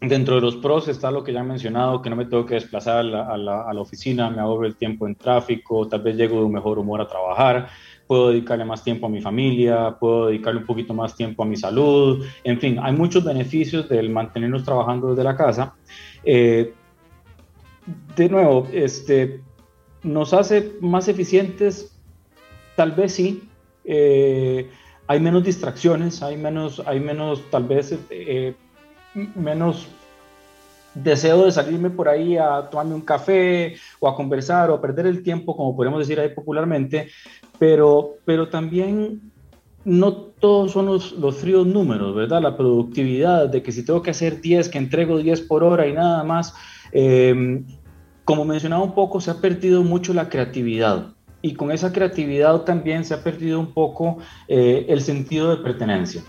[0.00, 2.54] dentro de los pros está lo que ya he mencionado, que no me tengo que
[2.54, 6.52] desplazar a la, oficina, me ahorro el tiempo en tráfico, tal vez llego de un
[6.52, 7.68] mejor humor a trabajar,
[8.06, 11.56] puedo dedicarle más tiempo a mi familia, puedo dedicarle un poquito más tiempo a mi
[11.56, 15.74] salud, en fin, hay muchos beneficios del mantenernos trabajando desde la casa.
[16.24, 16.72] Eh,
[18.14, 19.40] de nuevo, este,
[20.04, 21.96] nos hace más eficientes,
[22.76, 23.42] tal vez sí,
[23.84, 24.70] eh,
[25.06, 28.54] hay menos distracciones, hay menos, hay menos tal vez, eh,
[29.34, 29.88] menos
[30.94, 35.06] deseo de salirme por ahí a tomarme un café o a conversar o a perder
[35.06, 37.08] el tiempo, como podemos decir ahí popularmente,
[37.58, 39.32] pero, pero también
[39.84, 42.40] no todos son los, los, fríos números, ¿verdad?
[42.40, 45.92] La productividad de que si tengo que hacer 10, que entrego 10 por hora y
[45.92, 46.54] nada más.
[46.92, 47.62] Eh,
[48.24, 51.08] como mencionaba un poco, se ha perdido mucho la creatividad
[51.42, 54.18] y con esa creatividad también se ha perdido un poco
[54.48, 56.22] eh, el sentido de pertenencia.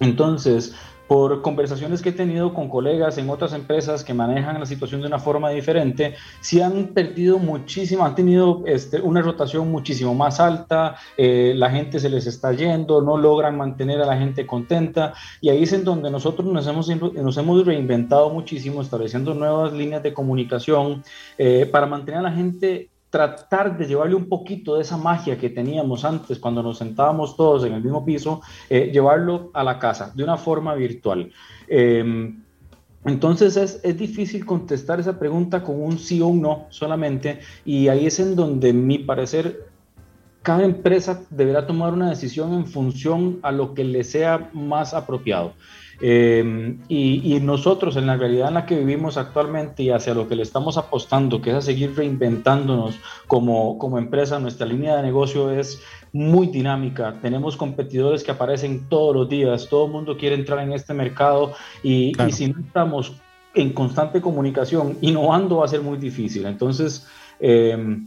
[0.00, 0.74] Entonces,
[1.08, 5.06] por conversaciones que he tenido con colegas en otras empresas que manejan la situación de
[5.06, 10.96] una forma diferente, sí han perdido muchísimo, han tenido este, una rotación muchísimo más alta,
[11.16, 15.48] eh, la gente se les está yendo, no logran mantener a la gente contenta y
[15.48, 20.12] ahí es en donde nosotros nos hemos, nos hemos reinventado muchísimo, estableciendo nuevas líneas de
[20.12, 21.02] comunicación
[21.38, 25.50] eh, para mantener a la gente tratar de llevarle un poquito de esa magia que
[25.50, 30.12] teníamos antes cuando nos sentábamos todos en el mismo piso, eh, llevarlo a la casa
[30.14, 31.32] de una forma virtual.
[31.66, 32.42] Em,
[33.04, 37.88] entonces es, es, difícil contestar esa pregunta con un sí o un no solamente y
[37.88, 39.67] ahí es en donde mi parecer
[40.48, 45.52] cada empresa deberá tomar una decisión en función a lo que le sea más apropiado.
[46.00, 50.36] Em, y, nosotros en la realidad en la que vivimos actualmente y hacia lo que
[50.36, 55.50] le estamos apostando, que es a seguir reinventándonos como, como empresa, nuestra línea de negocio
[55.50, 55.82] es
[56.14, 57.16] muy dinámica.
[57.20, 61.52] Tenemos competidores que aparecen todos los días, todo el mundo quiere entrar en este mercado
[61.82, 63.12] y, y si no estamos
[63.54, 66.46] en constante comunicación, innovando va a ser muy difícil.
[66.46, 67.06] Entonces,
[67.38, 67.98] eh,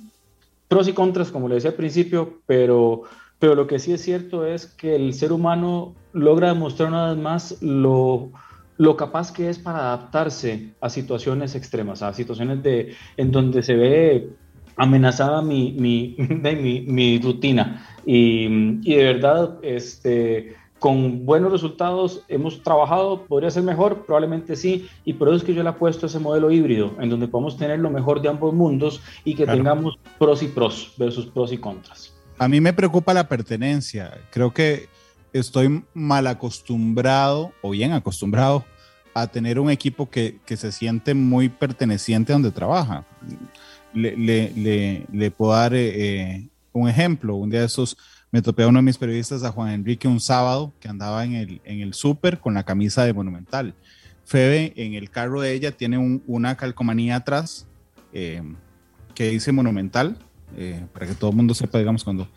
[0.71, 3.01] pros y contras, como le decía al principio, pero,
[3.39, 7.17] pero lo que sí es cierto es que el ser humano logra demostrar una vez
[7.21, 8.31] más lo,
[8.77, 13.75] lo capaz que es para adaptarse a situaciones extremas, a situaciones de, en donde se
[13.75, 14.29] ve
[14.77, 17.85] amenazada mi, mi, mi, mi rutina.
[18.05, 18.45] Y,
[18.89, 25.13] y, de verdad, este, con buenos resultados hemos trabajado, podría ser mejor, probablemente sí, y
[25.13, 27.77] por eso es que yo le apuesto a ese modelo híbrido, en donde podemos tener
[27.77, 32.15] lo mejor de ambos mundos y que tengamos pros y pros versus pros y contras.
[32.39, 34.89] A mí me preocupa la pertenencia, creo que
[35.33, 38.65] estoy mal acostumbrado o bien acostumbrado
[39.13, 43.05] a tener un equipo que, que se siente muy perteneciente a donde trabaja.
[43.93, 47.95] Le, le, le, puedo dar eh, eh, un ejemplo, un día de esos
[48.31, 51.33] me topé a uno de mis periodistas, a Juan Enrique, un sábado que andaba en
[51.33, 53.75] el, en el súper con la camisa de Monumental.
[54.23, 57.67] Febe en el carro de ella tiene una calcomanía atrás
[58.13, 58.41] eh,
[59.13, 60.17] que dice Monumental,
[60.55, 62.29] eh, para que todo el mundo sepa, digamos, cuando,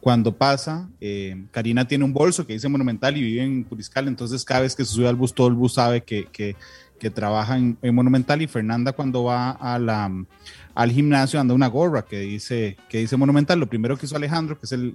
[0.00, 0.88] cuando pasa.
[1.00, 4.76] Eh, Karina tiene un bolso que dice Monumental y vive en Curiscal, entonces cada vez
[4.76, 6.54] que se sube al bus, todo el bus sabe que, que
[7.00, 10.12] que trabaja en, Monumental y Fernanda cuando va a la,
[10.74, 13.58] al gimnasio anda una gorra que dice, que dice Monumental.
[13.58, 14.94] Lo primero que hizo Alejandro, que es el,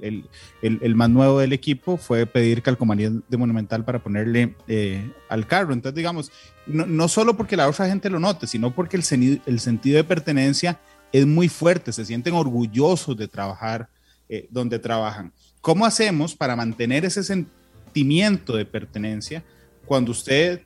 [0.61, 5.47] el, el, más nuevo del equipo, fue pedir calcomanías de Monumental para ponerle eh, al
[5.47, 5.73] carro.
[5.73, 6.31] Entonces, digamos,
[6.65, 10.03] no, no, solo porque la otra gente lo note, sino porque el, el sentido de
[10.03, 10.79] pertenencia
[11.11, 13.89] es muy fuerte, se sienten orgullosos de trabajar
[14.27, 15.31] eh, donde trabajan.
[15.61, 19.43] ¿Cómo hacemos para mantener ese sentimiento de pertenencia
[19.85, 20.61] cuando usted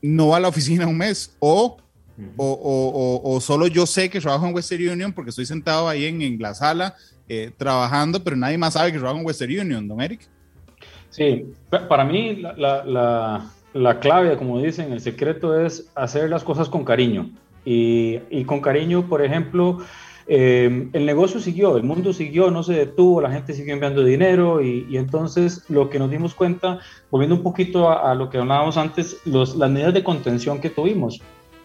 [0.00, 1.78] no va a la oficina un mes o,
[2.36, 6.22] o, o, solo yo sé que trabajo en Western Union porque estoy sentado ahí en,
[6.22, 6.94] en la sala
[7.28, 10.20] eh, trabajando, pero nadie más sabe que trabajo en Western Union, don Eric?
[11.10, 16.68] Sí, para mí la, la, la, clave, como dicen, el secreto es hacer las cosas
[16.68, 17.30] con cariño.
[17.64, 19.78] Y, y con cariño, por ejemplo,
[20.26, 24.62] eh, el negocio siguió, el mundo siguió, no se detuvo, la gente siguió enviando dinero
[24.62, 29.18] y, entonces lo que nos dimos cuenta, volviendo un poquito a, lo que hablábamos antes,
[29.26, 31.20] los, las medidas de contención que tuvimos.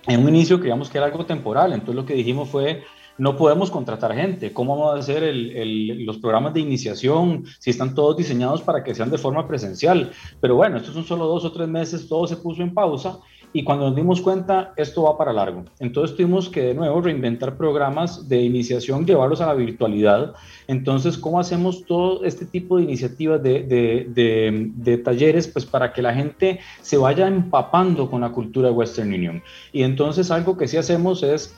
[0.08, 2.84] En un inicio creíamos que era algo temporal, entonces lo que dijimos fue,
[3.18, 4.54] no podemos contratar gente.
[4.54, 9.12] ¿Cómo vamos a hacer los programas de iniciación si están todos diseñados para que sean
[9.12, 10.12] de forma presencial?
[10.40, 13.20] Pero bueno, estos son solo dos o tres meses, todo se puso en pausa
[13.52, 15.66] y cuando nos dimos cuenta, esto va para largo.
[15.80, 20.36] Entonces tuvimos que de nuevo reinventar programas de iniciación, llevarlos a la virtualidad.
[20.68, 25.48] Entonces, ¿cómo hacemos todo este tipo de iniciativas de, de, de, talleres?
[25.48, 29.42] Pues para que la gente se vaya empapando con la cultura de Western Union.
[29.74, 31.56] Y entonces algo que sí hacemos es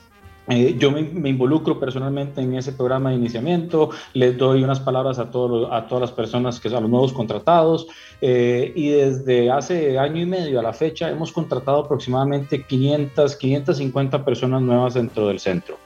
[0.48, 5.22] eh, yo me, involucro personalmente en ese programa de iniciamiento, les doy unas palabras a,
[5.22, 7.86] a todas las personas, que son los nuevos contratados,
[8.20, 14.24] eh, y desde hace año y medio a la fecha hemos contratado aproximadamente 500, 550
[14.24, 15.78] personas nuevas dentro del centro.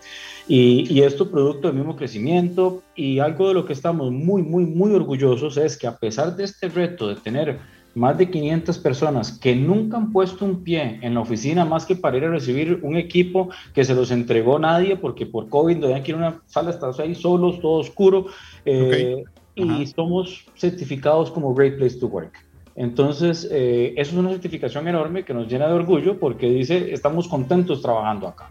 [0.49, 4.65] Y, y, esto producto del mismo crecimiento y algo de lo que estamos muy, muy,
[4.65, 7.59] muy orgullosos es que a pesar de este reto de tener
[7.97, 11.97] más de 500 personas que nunca han puesto un pie en la oficina más que
[11.97, 16.03] para ir a recibir un equipo que se los entregó nadie porque por COVID no
[16.03, 18.27] que ir a una sala, estás ahí solos, todo oscuro,
[18.67, 19.25] eh,
[19.55, 22.45] y somos certificados como Great Place to Work.
[22.75, 27.27] Entonces, eh, eso es una certificación enorme que nos llena de orgullo porque dice, estamos
[27.27, 28.51] contentos trabajando acá.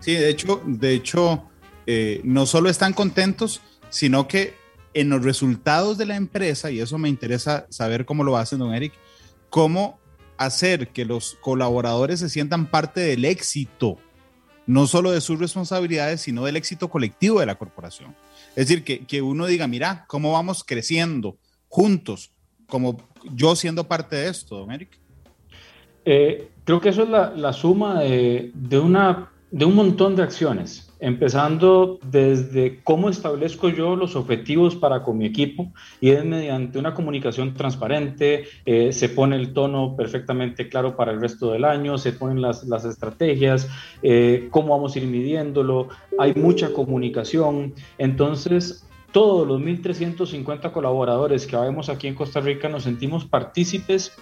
[0.00, 1.44] Sí, de hecho, de hecho
[1.86, 4.54] eh, no solo están contentos, sino que
[4.94, 8.74] en los resultados de la empresa, y eso me interesa saber cómo lo hacen, don
[8.74, 8.92] Eric,
[9.50, 9.98] cómo
[10.36, 13.98] hacer que los colaboradores se sientan parte del éxito,
[14.66, 18.14] no solo de sus responsabilidades, sino del éxito colectivo de la corporación.
[18.50, 21.36] Es decir, que, que uno diga, mira, cómo vamos creciendo
[21.68, 22.32] juntos,
[22.66, 24.98] como yo siendo parte de esto, don Eric.
[26.04, 30.22] Eh, creo que eso es la, la suma de, de, una, de un montón de
[30.22, 36.78] acciones empezando desde cómo establezco yo los objetivos para con mi equipo y es mediante
[36.78, 41.98] una comunicación transparente, eh, se pone el tono perfectamente claro para el resto del año,
[41.98, 43.68] se ponen las, las estrategias,
[44.04, 45.88] eh, cómo vamos a ir midiéndolo,
[46.20, 52.84] hay mucha comunicación, entonces todos los 1.350 colaboradores que vemos aquí en Costa Rica nos
[52.84, 54.16] sentimos partícipes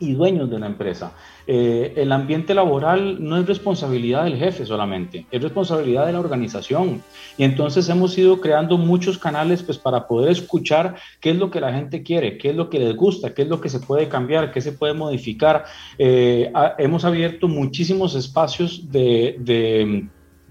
[0.00, 1.12] y dueños de la empresa.
[1.46, 7.02] Eh, el ambiente laboral no es responsabilidad del jefe solamente, es responsabilidad de la organización.
[7.36, 11.60] Y entonces hemos ido creando muchos canales pues, para poder escuchar qué es lo que
[11.60, 14.08] la gente quiere, qué es lo que les gusta, qué es lo que se puede
[14.08, 15.64] cambiar, qué se puede modificar.
[15.98, 20.06] Eh, hemos abierto muchísimos espacios de, de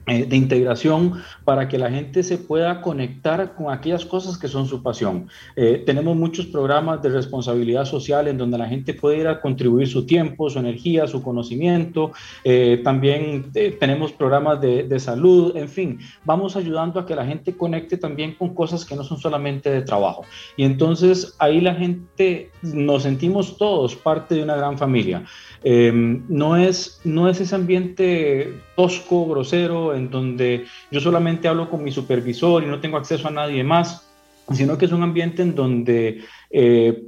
[0.10, 4.82] de integración para que la gente se pueda conectar con aquellas cosas que son su
[4.82, 5.28] pasión.
[5.56, 9.88] Eh, tenemos muchos programas de responsabilidad social en donde la gente puede ir a contribuir
[9.88, 12.12] su tiempo, su energía, su conocimiento.
[12.44, 17.56] Eh, también tenemos programas de, de, salud, en fin, vamos ayudando a que la gente
[17.56, 20.26] conecte también con cosas que no son solamente de trabajo.
[20.58, 25.24] Y entonces ahí la gente nos sentimos todos parte de una gran familia.
[25.64, 31.92] no, es, no es ese ambiente tosco, grosero, en donde yo solamente hablo con mi
[31.92, 34.10] supervisor y no tengo acceso a nadie más,
[34.54, 37.04] sino que es un ambiente en donde eh,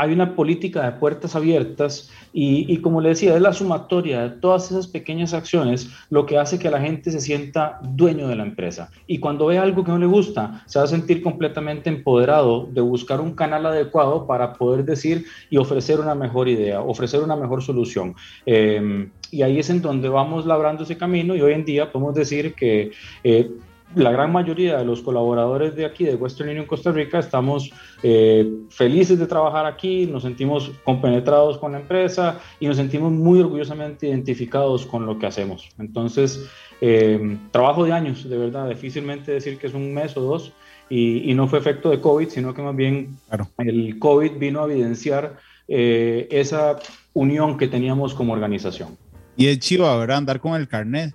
[0.00, 4.70] hay una política de puertas abiertas y, como le decía, es la sumatoria de todas
[4.70, 8.90] esas pequeñas acciones lo que hace que la gente se sienta dueño de la empresa.
[9.06, 12.80] Y cuando ve algo que no le gusta, se va a sentir completamente empoderado de
[12.80, 17.62] buscar un canal adecuado para poder decir y ofrecer una mejor idea, ofrecer una mejor
[17.62, 18.14] solución.
[18.46, 22.14] Em, y ahí es en donde vamos labrando ese camino y hoy en día podemos
[22.14, 22.92] decir que...
[23.22, 23.50] Eh,
[23.94, 27.70] la gran mayoría de los colaboradores de aquí, de Western Union Costa Rica, estamos
[28.02, 33.40] eh, felices de trabajar aquí, nos sentimos compenetrados con la empresa y nos sentimos muy
[33.40, 35.68] orgullosamente identificados con lo que hacemos.
[35.78, 36.48] Entonces,
[36.80, 40.52] eh, trabajo de años, de verdad, difícilmente decir que es un mes o dos
[40.88, 43.16] y, no fue efecto de COVID, sino que más bien
[43.58, 45.36] el COVID vino a evidenciar
[45.68, 46.78] eh, esa
[47.12, 48.96] unión que teníamos como organización.
[49.36, 50.18] Y es chivo, ¿verdad?
[50.18, 51.14] Andar con el carnet.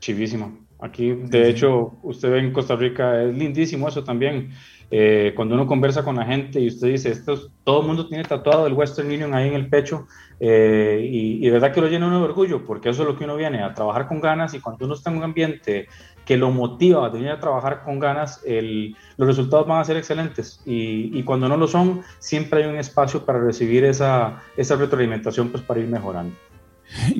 [0.00, 0.65] Chivísimo.
[0.78, 4.50] Aquí, de hecho, usted ve en Costa Rica, es lindísimo eso también.
[4.90, 8.22] Eh, cuando uno conversa con la gente y usted dice, esto, todo el mundo tiene
[8.22, 10.06] tatuado el Western Union ahí en el pecho,
[10.38, 13.24] eh, y, de verdad que lo llena uno de orgullo, porque eso es lo que
[13.24, 15.88] uno viene a trabajar con ganas, y cuando uno está en un ambiente
[16.24, 20.60] que lo motiva a venir a trabajar con ganas, los resultados van a ser excelentes.
[20.66, 25.62] Y, cuando no lo son, siempre hay un espacio para recibir esa, esa retroalimentación pues,
[25.62, 26.34] para ir mejorando.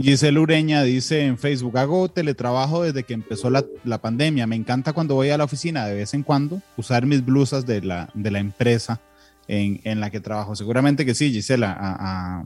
[0.00, 4.46] Giselle Ureña dice en Facebook, hago teletrabajo desde que empezó la, la, pandemia.
[4.46, 7.82] Me encanta cuando voy a la oficina de vez en cuando usar mis blusas de
[7.82, 9.00] la, de la empresa
[9.48, 10.54] en, en, la que trabajo.
[10.54, 12.44] Seguramente que sí, Gisela, a, a,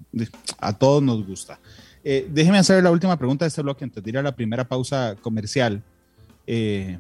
[0.59, 1.59] a todos nos gusta.
[2.03, 4.67] Eh, déjeme hacer la última pregunta de este bloque antes de ir a la primera
[4.67, 5.83] pausa comercial.
[6.47, 6.99] Eh,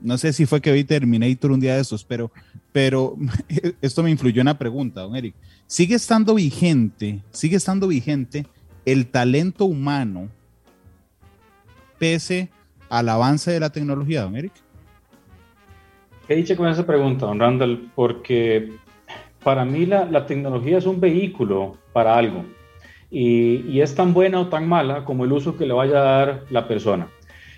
[0.00, 2.30] no sé si fue que vi Terminator un día de esos, pero,
[2.72, 3.16] pero
[3.80, 5.34] esto me influyó en la pregunta, don Eric.
[5.66, 8.46] ¿Sigue estando vigente, sigue estando vigente
[8.84, 10.28] el talento humano
[11.98, 12.50] pese
[12.88, 14.52] al avance de la tecnología, don Eric?
[16.26, 17.90] ¿Qué dicho con esa pregunta, don Randall?
[17.94, 18.72] Porque
[19.42, 22.44] para mí la, la tecnología es un vehículo para algo
[23.10, 26.02] y, y, es tan buena o tan mala como el uso que le vaya a
[26.02, 27.08] dar la persona.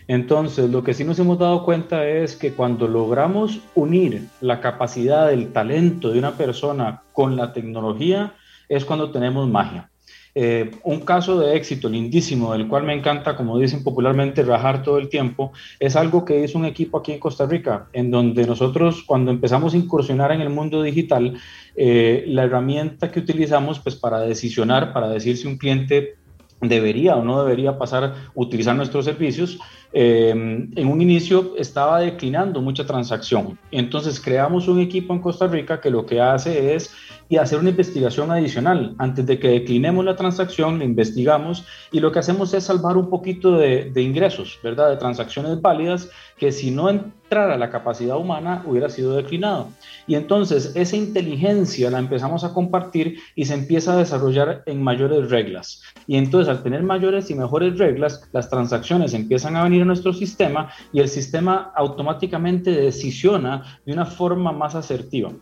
[0.09, 5.29] Entonces, lo que sí nos hemos dado cuenta es que cuando logramos unir la capacidad
[5.29, 8.35] del talento de una persona con la tecnología,
[8.69, 9.91] es cuando tenemos magia.
[10.39, 14.99] Eh, un caso de éxito lindísimo, del cual me encanta, como dicen popularmente, rajar todo
[14.99, 19.03] el tiempo, es algo que hizo un equipo aquí en Costa Rica, en donde nosotros
[19.07, 21.39] cuando empezamos a incursionar en el mundo digital,
[21.75, 26.17] eh, la herramienta que utilizamos pues, para decisionar, para decir si un cliente
[26.61, 29.59] debería o no debería pasar utilizar nuestros servicios,
[29.93, 33.59] eh, en un inicio estaba declinando mucha transacción.
[33.71, 36.93] Entonces creamos un equipo en Costa Rica que lo que hace es
[37.29, 38.95] y hacer una investigación adicional.
[38.99, 43.11] Antes de que declinemos la transacción, la investigamos y lo que hacemos es salvar un
[43.11, 44.91] poquito de, ingresos, ¿verdad?
[44.91, 46.89] De transacciones válidas que si no
[47.27, 49.69] entrara la capacidad humana hubiera sido declinado.
[50.07, 55.29] Y entonces esa inteligencia la empezamos a compartir y se empieza a desarrollar en mayores
[55.29, 55.83] reglas.
[56.07, 60.13] Y entonces al tener mayores y mejores reglas, las transacciones empiezan a venir a nuestro
[60.13, 65.33] sistema y el sistema automáticamente decisiona de una forma más asertiva.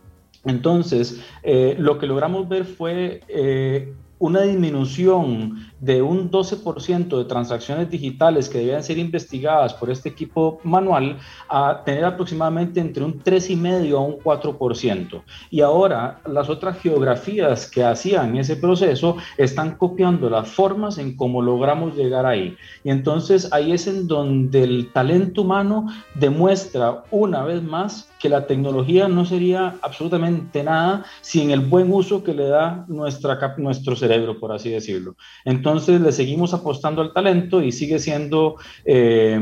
[0.43, 7.89] Entonces, eh, lo que logramos ver fue eh, una disminución de un 12% de transacciones
[7.89, 11.17] digitales que debían ser investigadas por este equipo manual
[11.49, 15.21] a tener aproximadamente entre un 3,5 a un 4%.
[15.51, 21.41] Y ahora las otras geografías que hacían ese proceso están copiando las formas en cómo
[21.41, 22.55] logramos llegar ahí.
[22.83, 28.47] Y entonces ahí es en donde el talento humano demuestra una vez más que la
[28.47, 34.04] tecnología no sería absolutamente nada sin el buen uso que le da nuestra, nuestro cerebro,
[34.39, 35.15] por así decirlo.
[35.43, 39.39] Entonces le seguimos apostando al talento y sigue siendo eh,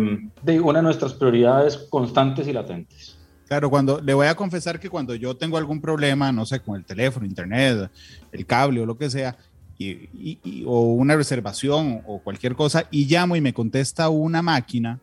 [0.61, 3.18] una de nuestras prioridades constantes y latentes.
[3.47, 6.76] Claro, cuando le voy a confesar que cuando yo tengo algún problema, no sé, con
[6.76, 7.89] el teléfono, internet,
[8.32, 9.38] el cable o lo que sea,
[9.78, 14.99] y, o una reservación o cualquier cosa, y llamo y me contesta una máquina,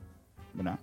[0.55, 0.79] ¿verdad?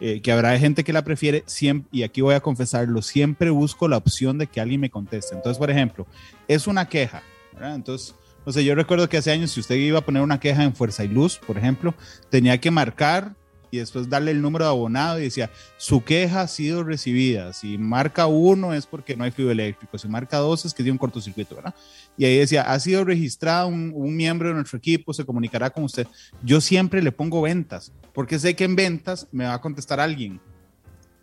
[0.00, 3.86] Eh, que habrá gente que la prefiere, siempre, y aquí voy a confesarlo, siempre busco
[3.86, 5.34] la opción de que alguien me conteste.
[5.34, 6.06] Entonces, por ejemplo,
[6.48, 7.22] es una queja,
[7.52, 7.74] ¿verdad?
[7.74, 8.14] Entonces,
[8.46, 10.74] no sé, yo recuerdo que hace años, si usted iba a poner una queja en
[10.74, 11.94] Fuerza y Luz, por ejemplo,
[12.30, 13.34] tenía que marcar
[13.70, 17.52] y después darle el número de abonado y decía, su queja ha sido recibida.
[17.52, 20.92] Si marca uno es porque no hay fluido eléctrico, si marca dos es que dio
[20.92, 21.74] un cortocircuito, ¿verdad?
[22.16, 25.84] Y ahí decía, ha sido registrado un, un, miembro de nuestro equipo, se comunicará con
[25.84, 26.06] usted.
[26.42, 30.40] Yo siempre le pongo ventas, porque sé que en ventas me va a contestar alguien,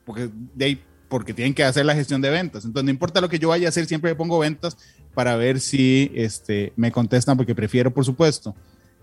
[0.05, 2.65] porque, de ahí, porque tienen que hacer la gestión de ventas.
[2.65, 4.77] Entonces, no importa lo que yo vaya a hacer, siempre le pongo ventas
[5.17, 8.53] para ver si este, me contestan, porque prefiero, por supuesto,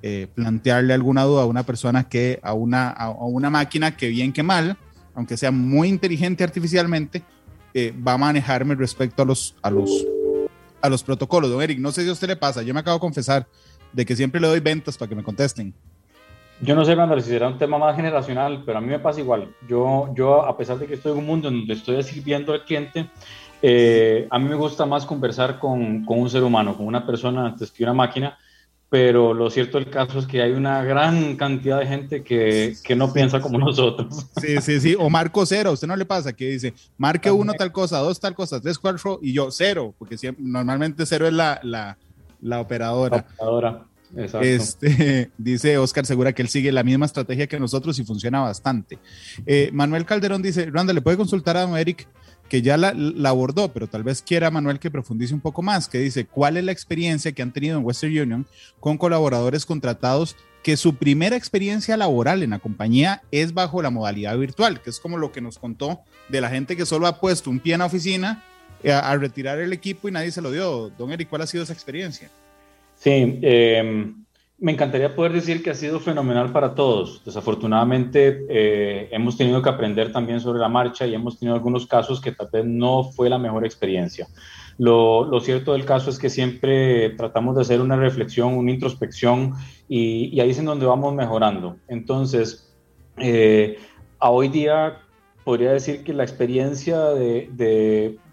[0.01, 4.33] eh, plantearle alguna duda a una persona que a una, a, una máquina que bien
[4.33, 4.77] que mal,
[5.17, 7.25] aunque sea muy inteligente artificialmente,
[7.75, 10.07] eh, va a manejarme respecto a los, a los,
[10.81, 11.51] a los protocolos.
[11.51, 13.49] Don Eric, no sé si a usted le pasa, yo me acabo de confesar
[13.93, 15.75] de que siempre le doy ventas para que me contesten.
[16.61, 19.19] Yo no sé, Randall, si será un tema más generacional, pero a mí me pasa
[19.19, 19.53] igual.
[19.69, 22.65] Yo, yo a pesar de que estoy en un mundo en donde estoy sirviendo al
[22.65, 23.11] cliente,
[23.67, 27.47] eh, a mí me gusta más conversar con, con, un ser humano, con una persona
[27.47, 28.37] antes que una máquina,
[28.91, 32.95] pero lo cierto del caso es que hay una gran cantidad de gente que, que
[32.95, 34.27] no piensa como nosotros.
[34.39, 37.73] Sí, sí, sí, o marco cero, ¿usted no le pasa que dice, marque uno tal
[37.73, 41.59] cosa, dos tal cosa, tres, cuatro, y yo cero, porque siempre, normalmente cero es la,
[41.63, 41.97] la,
[42.43, 43.17] la operadora.
[43.17, 43.87] La operadora.
[44.43, 48.99] Este, dice Oscar Segura que él sigue la misma estrategia que nosotros y funciona bastante.
[49.47, 52.07] Eh, Manuel Calderón dice, Randa, ¿le puede consultar a don Eric
[52.49, 52.95] que ya la,
[53.29, 56.65] abordó, pero tal vez quiera Manuel que profundice un poco más, que dice, ¿cuál es
[56.65, 58.47] la experiencia que han tenido en Western Union
[58.81, 64.37] con colaboradores contratados que su primera experiencia laboral en la compañía es bajo la modalidad
[64.39, 67.51] virtual, que es como lo que nos contó de la gente que solo ha puesto
[67.51, 68.43] un pie en la oficina
[68.83, 70.91] eh, a, retirar el equipo y nadie se lo dio.
[70.91, 72.31] Don Eric, ¿cuál ha sido esa experiencia?
[72.97, 74.24] Sí, em,
[74.65, 77.23] me encantaría poder decir que ha sido fenomenal para todos.
[77.23, 82.19] Desafortunadamente eh, hemos tenido que aprender también sobre la marcha y hemos tenido algunos casos
[82.19, 84.27] que tal vez no fue la mejor experiencia.
[84.79, 89.53] Lo, cierto del caso es que siempre tratamos de hacer una reflexión, una introspección
[89.87, 91.77] y, ahí es en donde vamos mejorando.
[91.87, 92.75] Entonces,
[93.19, 93.77] eh,
[94.19, 94.97] a hoy día
[95.45, 97.51] podría decir que la experiencia de,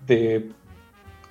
[0.06, 0.50] de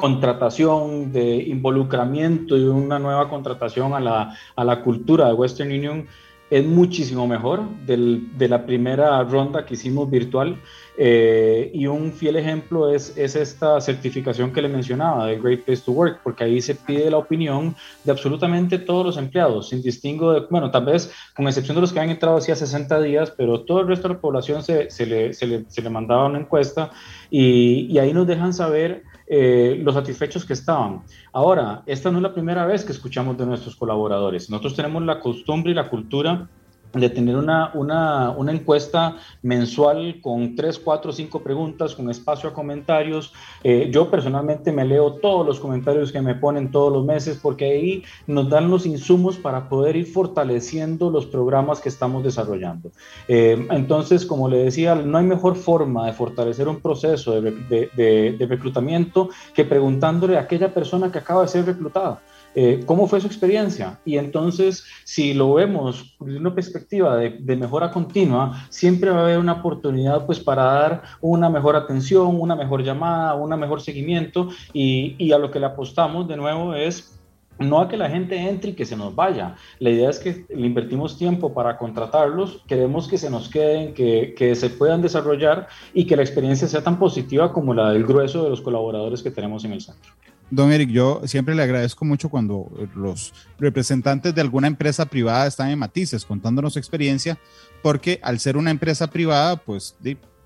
[0.01, 6.07] contratación, de involucramiento y una nueva contratación a la, a la cultura de Western Union
[6.51, 10.57] es muchísimo mejor del, de la primera ronda que hicimos virtual.
[10.99, 15.83] Eh, y un fiel ejemplo es, es, esta certificación que le mencionaba de Great Place
[15.83, 17.75] to Work, porque ahí se pide la opinión
[18.05, 21.93] de absolutamente todos los empleados, sin distingo de, bueno, tal vez con excepción de los
[21.93, 25.07] que han entrado hacía 60 días, pero todo el resto de la población se, se,
[25.07, 26.91] le, se le, se le mandaba una encuesta
[27.31, 31.03] y, y ahí nos dejan saber eh, los satisfechos que estaban.
[31.33, 34.51] Ahora, esta no es la primera vez que escuchamos de nuestros colaboradores.
[34.51, 36.49] Nosotros tenemos la costumbre y la cultura
[36.93, 42.53] de tener una, una, una, encuesta mensual con tres, cuatro, cinco preguntas, con espacio a
[42.53, 43.33] comentarios.
[43.63, 47.65] Eh, yo personalmente me leo todos los comentarios que me ponen todos los meses porque
[47.67, 52.91] ahí nos dan los insumos para poder ir fortaleciendo los programas que estamos desarrollando.
[53.29, 57.51] Eh, entonces, como le decía, no hay mejor forma de fortalecer un proceso de,
[57.97, 62.21] de reclutamiento que preguntándole a aquella persona que acaba de ser reclutada.
[62.55, 64.01] Eh, ¿Cómo fue su experiencia?
[64.05, 69.39] Y entonces, si lo vemos desde una perspectiva de, mejora continua, siempre va a haber
[69.39, 75.31] una oportunidad pues para dar una mejor atención, una mejor llamada, un mejor seguimiento y,
[75.33, 77.17] a lo que le apostamos de nuevo es
[77.61, 79.55] no a que la gente entre y que se nos vaya.
[79.79, 84.35] La idea es que le invertimos tiempo para contratarlos, queremos que se nos queden, que,
[84.37, 88.43] que, se puedan desarrollar y que la experiencia sea tan positiva como la del grueso
[88.43, 90.11] de los colaboradores que tenemos en el centro.
[90.51, 95.71] Don Eric, yo siempre le agradezco mucho cuando los representantes de alguna empresa privada están
[95.71, 97.39] en matices contándonos su experiencia,
[97.83, 99.97] porque al ser una empresa privada, pues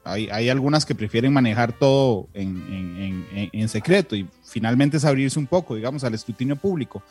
[0.04, 5.74] hay, hay algunas que prefieren manejar todo en, secreto y finalmente es abrirse un poco,
[5.74, 7.02] digamos, al escrutinio público.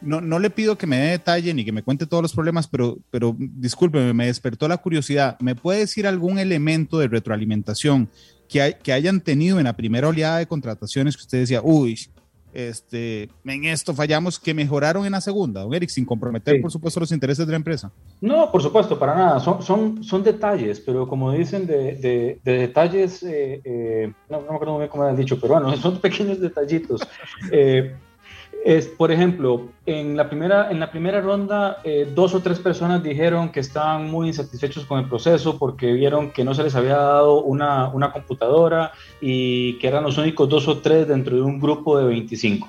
[0.00, 2.66] No, no, le pido que me dé detalle ni que me cuente todos los problemas,
[2.66, 5.38] pero, pero discúlpeme, me despertó la curiosidad.
[5.38, 8.10] ¿Me puede decir algún elemento de retroalimentación
[8.48, 11.96] que, que hayan tenido en la primera oleada de contrataciones que usted decía, uy,
[12.52, 17.00] este, en esto fallamos que mejoraron en la segunda, don Eric, sin comprometer, por supuesto,
[17.00, 17.90] los intereses de la empresa.
[18.20, 19.40] No, por supuesto, para nada.
[19.40, 24.54] Son, son, son detalles, pero como dicen, de, de, detalles, eh, eh, no, no, me
[24.54, 27.00] acuerdo muy bien cómo han dicho, pero bueno, son pequeños detallitos.
[27.50, 27.94] Eh,
[28.64, 33.02] es, por ejemplo, en la primera, en la primera ronda, eh, dos o tres personas
[33.02, 36.96] dijeron que estaban muy insatisfechos con el proceso porque vieron que no se les había
[36.96, 41.60] dado una, una computadora y que eran los únicos dos o tres dentro de un
[41.60, 42.68] grupo de 25.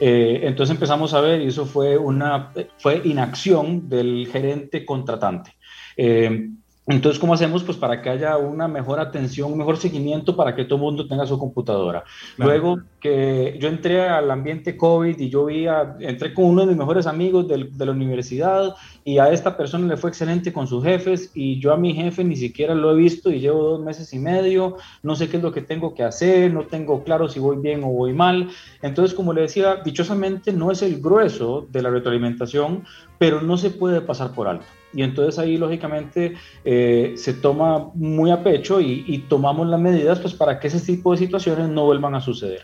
[0.00, 5.54] Eh, entonces empezamos a ver y eso fue una fue inacción del gerente contratante.
[5.96, 6.50] Eh,
[6.88, 7.62] entonces, ¿cómo hacemos?
[7.64, 11.06] Pues para que haya una mejor atención, un mejor seguimiento para que todo el mundo
[11.06, 12.02] tenga su computadora.
[12.38, 15.66] Luego que yo entré al ambiente COVID y yo vi,
[16.00, 18.74] entré con uno de mis mejores amigos de, la universidad
[19.04, 22.24] y a esta persona le fue excelente con sus jefes y yo a mi jefe
[22.24, 25.42] ni siquiera lo he visto y llevo dos meses y medio, no sé qué es
[25.42, 28.48] lo que tengo que hacer, no tengo claro si voy bien o voy mal.
[28.80, 32.84] Entonces, como le decía, dichosamente no es el grueso de la retroalimentación,
[33.18, 34.77] pero no se puede pasar por alto.
[34.92, 36.34] Y entonces ahí lógicamente
[36.64, 41.12] eh, se toma muy a pecho y, tomamos las medidas pues para que ese tipo
[41.12, 42.62] de situaciones no vuelvan a suceder.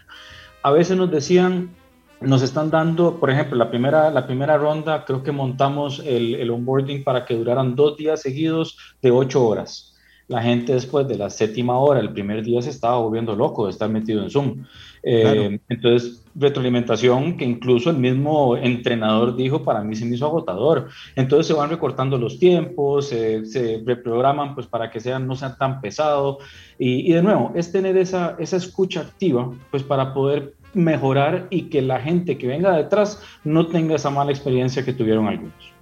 [0.63, 1.75] A veces nos decían,
[2.21, 6.51] nos están dando, por ejemplo, la primera, la primera ronda creo que montamos el, el
[6.51, 9.94] onboarding para que duraran dos días seguidos de ocho horas
[10.29, 13.73] la gente después de la séptima hora, el primer día se estaba volviendo loco de
[13.73, 14.65] estar metido en Zoom.
[15.03, 20.89] Eh, entonces, retroalimentación que incluso el mismo entrenador dijo, para mí se me hizo agotador.
[21.15, 25.81] Entonces se van recortando los tiempos, se reprograman pues para que sean, no sean tan
[25.81, 26.39] pesados.
[26.79, 31.63] Y, y, de nuevo, es tener esa, esa escucha activa pues para poder mejorar y
[31.65, 35.74] que la gente que venga detrás no tenga esa mala experiencia que tuvieron algunos.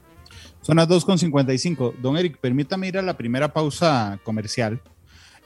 [0.62, 1.94] Son las 2.55.
[2.00, 4.80] Don Eric, permítame ir a la primera pausa comercial.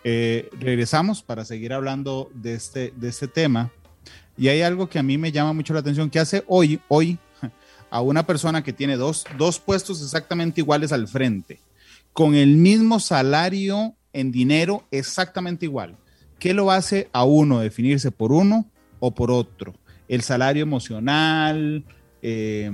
[0.04, 3.72] Eh, regresamos para seguir hablando de este, de este tema.
[4.36, 7.18] Y hay algo que a mí me llama mucho la atención, que hace hoy, hoy,
[7.90, 11.60] a una persona que tiene dos, dos puestos exactamente iguales al frente,
[12.12, 15.96] con el mismo salario en dinero exactamente igual,
[16.38, 18.66] ¿qué lo hace a uno definirse por uno
[19.00, 19.74] o por otro?
[20.08, 21.84] El salario emocional,
[22.20, 22.70] eh,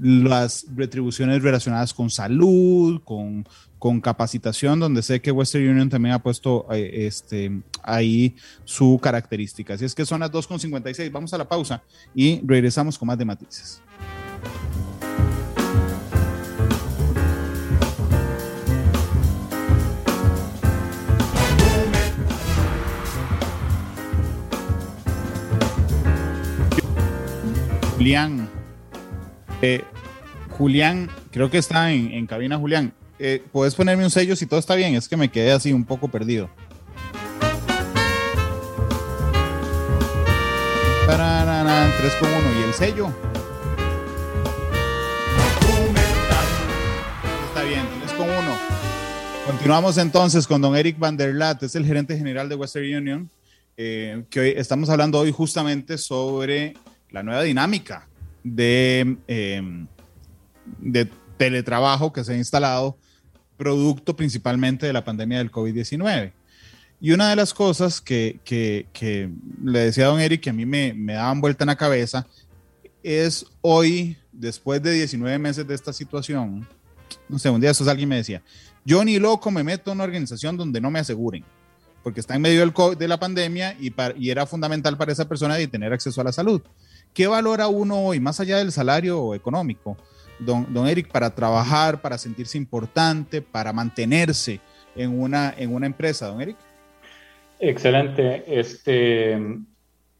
[0.00, 3.46] las retribuciones relacionadas con salud, con,
[3.78, 9.74] con, capacitación, donde sé que Western Union también ha puesto eh, este, ahí su característica.
[9.74, 11.10] Así es que son las 2.56.
[11.10, 11.82] Vamos a la pausa
[12.14, 13.82] y regresamos con más de matices.
[27.96, 28.55] Julián.
[29.62, 29.84] Eh,
[30.50, 32.92] Julián, creo que está en, cabina, Julián.
[33.18, 34.94] Eh, ¿Puedes ponerme un sello si todo está bien?
[34.94, 36.50] Es que me quedé así un poco perdido.
[41.06, 42.60] Tararana, 3 con 1.
[42.60, 43.08] ¿Y el sello?
[47.48, 48.36] Está bien, 3 con 1.
[49.46, 53.30] Continuamos entonces con don Eric Van der Lat, es el gerente general de Western Union,
[53.76, 56.74] eh, que hoy estamos hablando hoy justamente sobre
[57.10, 58.08] la nueva dinámica
[58.54, 59.86] de, em,
[60.78, 62.96] de teletrabajo que se ha instalado,
[63.56, 66.32] producto principalmente de la pandemia del COVID-19.
[67.00, 69.30] Y una de las cosas que, que,
[69.62, 72.26] le decía a don Eric que a mí me, me daban vuelta en la cabeza
[73.02, 76.66] es hoy, después de 19 meses de esta situación,
[77.28, 78.42] no sé, un día eso alguien me decía,
[78.84, 81.44] yo ni loco me meto en una organización donde no me aseguren,
[82.02, 85.28] porque está en medio del COVID, de la pandemia y, y era fundamental para esa
[85.28, 86.62] persona de tener acceso a la salud.
[87.16, 89.96] ¿Qué valora uno hoy, más allá del salario económico,
[90.38, 94.60] don, don Eric, para trabajar, para sentirse importante, para mantenerse
[94.94, 96.58] en una, en una empresa, don Eric?
[97.58, 98.44] Excelente.
[98.46, 99.34] Este,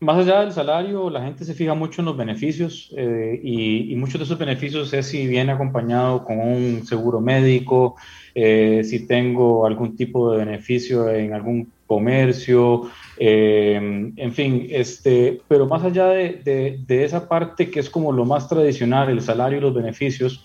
[0.01, 4.18] más allá del salario, la gente se fija mucho en los beneficios eh, y, muchos
[4.18, 7.97] de esos beneficios es si viene acompañado con un seguro médico,
[8.34, 15.66] eh, si tengo algún tipo de beneficio en algún comercio, eh, en fin, este, pero
[15.66, 19.61] más allá de, de, esa parte que es como lo más tradicional, el salario y
[19.62, 20.45] los beneficios,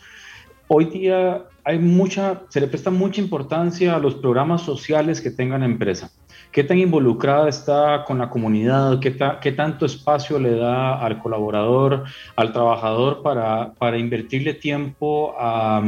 [0.68, 5.58] hoy día hay mucha, se le presta mucha importancia a los programas sociales que tenga
[5.58, 6.12] la empresa.
[6.52, 9.00] ¿Qué tan involucrada está con la comunidad?
[9.00, 12.04] ¿Qué, qué tanto espacio le da al colaborador,
[12.36, 15.82] al trabajador para, para invertirle tiempo a,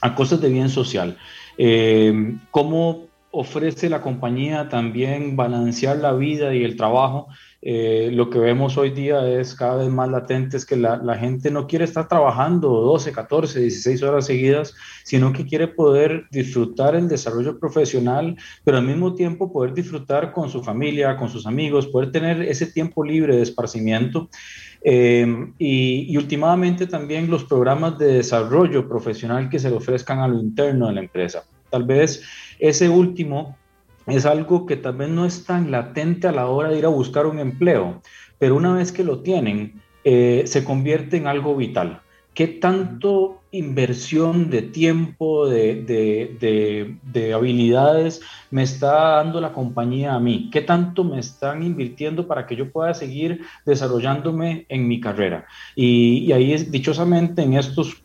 [0.00, 1.16] a, cosas de bien social?
[1.58, 3.06] Eh, ¿Cómo
[3.38, 7.28] ofrece la compañía también balancear la vida y el trabajo.
[7.60, 11.50] Eh, lo que vemos hoy día es cada vez más latente, es que la, gente
[11.50, 14.74] no quiere estar trabajando 12, 14, 16 horas seguidas,
[15.04, 20.48] sino que quiere poder disfrutar el desarrollo profesional, pero al mismo tiempo poder disfrutar con
[20.48, 24.30] su familia, con sus amigos, poder tener ese tiempo libre de esparcimiento.
[24.82, 25.26] Eh,
[25.58, 30.38] y, y, últimamente también los programas de desarrollo profesional que se le ofrezcan a lo
[30.38, 31.44] interno de la empresa.
[31.70, 32.22] Tal vez
[32.58, 33.56] ese último
[34.06, 37.26] es algo que también no es tan latente a la hora de ir a buscar
[37.26, 38.00] un empleo,
[38.38, 42.02] pero una vez que lo tienen, eh, se convierte en algo vital.
[42.32, 50.50] ¿Qué tanto inversión de tiempo, de, de, habilidades me está dando la compañía a mí?
[50.52, 55.46] ¿Qué tanto me están invirtiendo para que yo pueda seguir desarrollándome en mi carrera?
[55.74, 58.02] Y, y ahí, es, dichosamente, en estos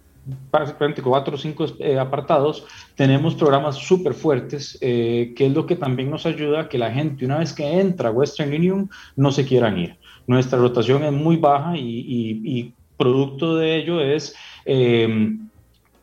[0.52, 2.66] prácticamente cuatro o cinco eh, apartados,
[2.96, 6.92] tenemos programas súper fuertes, eh, que es lo que también nos ayuda a que la
[6.92, 9.98] gente, una vez que entra a Western Union, no se quieran ir.
[10.28, 15.50] Nuestra rotación es muy baja y, producto de ello es em,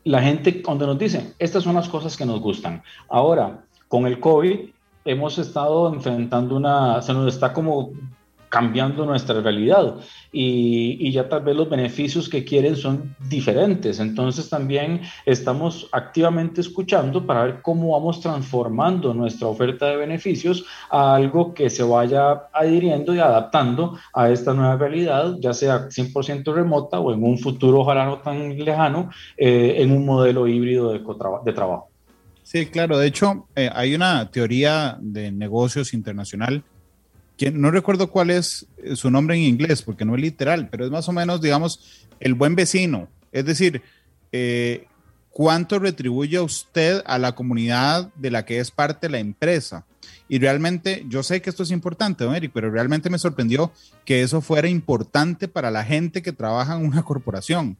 [0.02, 2.82] la gente cuando nos dicen, estas son las cosas que nos gustan.
[3.08, 4.70] Ahora, con el COVID,
[5.04, 7.92] hemos estado enfrentando una, se nos está como
[8.48, 9.96] cambiando nuestra realidad
[10.32, 13.98] y, ya tal vez los beneficios que quieren son diferentes.
[13.98, 21.14] Entonces también estamos activamente escuchando para ver cómo vamos transformando nuestra oferta de beneficios a
[21.14, 27.00] algo que se vaya adhiriendo y adaptando a esta nueva realidad, ya sea 100% remota
[27.00, 31.00] o en un futuro ojalá no tan lejano, eh, en un modelo híbrido de,
[31.44, 31.88] de trabajo.
[32.42, 32.96] Sí, claro.
[32.96, 36.64] De hecho, eh, hay una teoría de negocios internacional
[37.52, 40.90] no recuerdo cuál es eh, su nombre en inglés, porque no es literal, pero es
[40.90, 43.08] más o menos, digamos, el buen vecino.
[43.32, 43.82] Es decir,
[44.32, 44.86] eh,
[45.30, 49.84] cuánto retribuye usted a la comunidad de la que es parte la empresa.
[50.28, 53.72] Y realmente, yo sé que esto es importante, don Eric, pero realmente me sorprendió
[54.04, 57.76] que eso fuera importante para la gente que trabaja en una corporación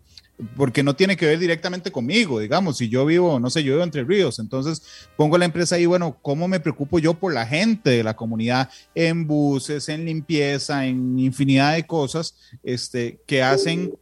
[0.57, 3.85] porque no tiene que ver directamente conmigo, digamos, si yo vivo, no sé, yo vivo
[3.85, 7.91] entre ríos, entonces pongo la empresa ahí, bueno, ¿cómo me preocupo yo por la gente
[7.91, 13.93] de la comunidad en buses, en limpieza, en infinidad de cosas este, que hacen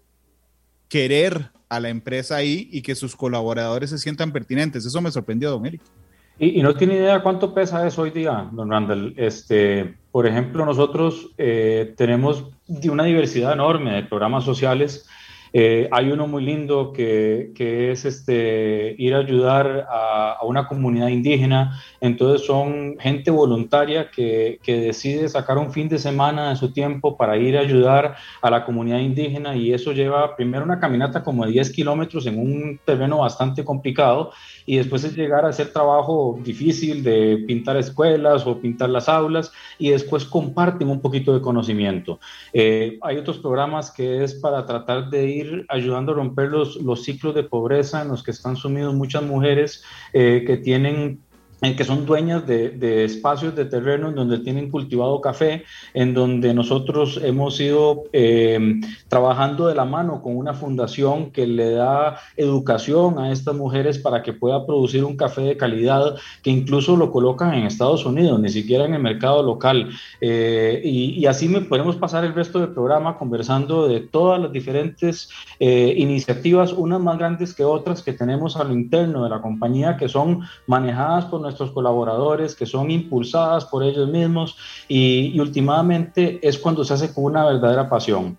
[0.88, 4.84] querer a la empresa ahí y que sus colaboradores se sientan pertinentes.
[4.86, 5.80] Eso me sorprendió, don Eric.
[6.38, 9.14] Y, no tiene idea cuánto pesa eso hoy día, don Randall.
[9.16, 12.44] Este, por ejemplo, nosotros eh, tenemos
[12.90, 15.06] una diversidad enorme de programas sociales
[15.58, 20.68] eh, hay uno muy lindo que, que es este, ir a ayudar a, a, una
[20.68, 21.80] comunidad indígena.
[21.98, 27.16] Entonces son gente voluntaria que, que, decide sacar un fin de semana de su tiempo
[27.16, 31.46] para ir a ayudar a la comunidad indígena y eso lleva primero una caminata como
[31.46, 34.32] de 10 kilómetros en un terreno bastante complicado
[34.66, 39.52] y después es llegar a hacer trabajo difícil de pintar escuelas o pintar las aulas
[39.78, 42.18] y después comparten un poquito de conocimiento.
[42.52, 47.04] Eh, hay otros programas que es para tratar de ir ayudando a romper los, los
[47.04, 49.82] ciclos de pobreza en los que están sumidos muchas mujeres
[50.12, 51.20] eh, que tienen
[51.74, 55.64] que son dueñas de, espacios de terreno en donde tienen cultivado café,
[55.94, 61.70] en donde nosotros hemos ido eh, trabajando de la mano con una fundación que le
[61.70, 66.96] da educación a estas mujeres para que pueda producir un café de calidad que incluso
[66.96, 69.90] lo colocan en Estados Unidos, ni siquiera en el mercado local.
[70.20, 75.28] Eh, y, así me podemos pasar el resto del programa conversando de todas las diferentes
[75.58, 79.96] eh, iniciativas, unas más grandes que otras que tenemos a lo interno de la compañía,
[79.96, 84.56] que son manejadas por nuestros colaboradores, que son impulsadas por ellos mismos
[84.88, 88.36] y, últimamente es cuando se hace con una verdadera pasión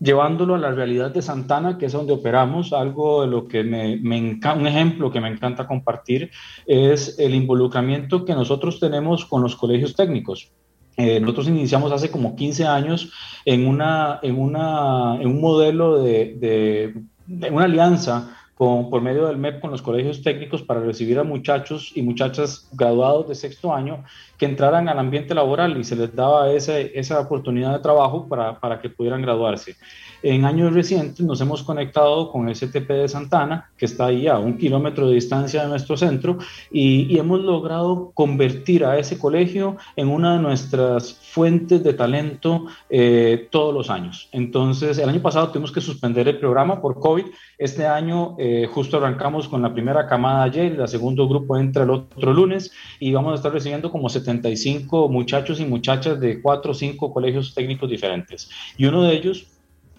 [0.00, 3.96] llevándolo a la realidad de Santana, que es donde operamos, algo de lo que me,
[3.96, 6.30] me un ejemplo que me encanta compartir
[6.66, 10.52] es el involucramiento que nosotros tenemos con los colegios técnicos.
[10.96, 13.12] Eh, nosotros iniciamos hace como 15 años
[13.44, 16.94] en, una, en, una, en un modelo de, de,
[17.26, 21.92] de una alianza por medio del MEP con los colegios técnicos para recibir a muchachos
[21.94, 24.04] y muchachas graduados de sexto año
[24.36, 28.80] que entraran al ambiente laboral y se les daba esa oportunidad de trabajo para, para
[28.80, 29.76] que pudieran graduarse.
[30.22, 34.38] En años recientes nos hemos conectado con el STP de Santana, que está ahí a
[34.38, 36.38] un kilómetro de distancia de nuestro centro,
[36.70, 43.48] y, hemos logrado convertir a ese colegio en una de nuestras fuentes de talento eh,
[43.50, 44.28] todos los años.
[44.30, 47.24] Entonces, el año pasado tuvimos que suspender el programa por COVID.
[47.58, 51.90] Este año eh, justo arrancamos con la primera camada ayer, el segundo grupo entra el
[51.90, 56.74] otro lunes y vamos a estar recibiendo como 75 muchachos y muchachas de cuatro o
[56.74, 58.48] cinco colegios técnicos diferentes.
[58.76, 59.57] Y uno de ellos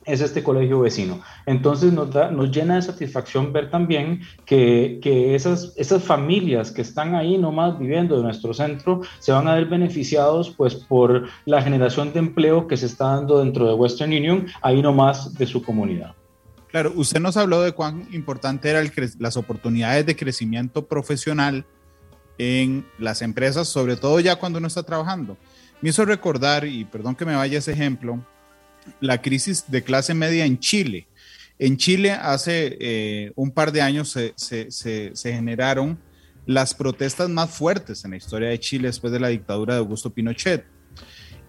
[0.09, 1.21] es este colegio vecino.
[1.45, 6.81] Entonces nos, da, nos llena de satisfacción ver también que, que, esas, esas familias que
[6.81, 11.61] están ahí nomás viviendo de nuestro centro se van a ver beneficiados pues por la
[11.61, 15.61] generación de empleo que se está dando dentro de Western Union, ahí nomás de su
[15.63, 16.15] comunidad.
[16.67, 21.65] Claro, usted nos habló de cuán importante eran las oportunidades de crecimiento profesional
[22.37, 25.37] en las empresas, sobre todo ya cuando uno está trabajando.
[25.81, 28.23] Me hizo recordar, y perdón que me vaya ese ejemplo,
[28.99, 31.07] la crisis de clase media en Chile.
[31.57, 35.99] En Chile hace eh, un par de años se, generaron
[36.45, 40.09] las protestas más fuertes en la historia de Chile después de la dictadura de Augusto
[40.09, 40.65] Pinochet.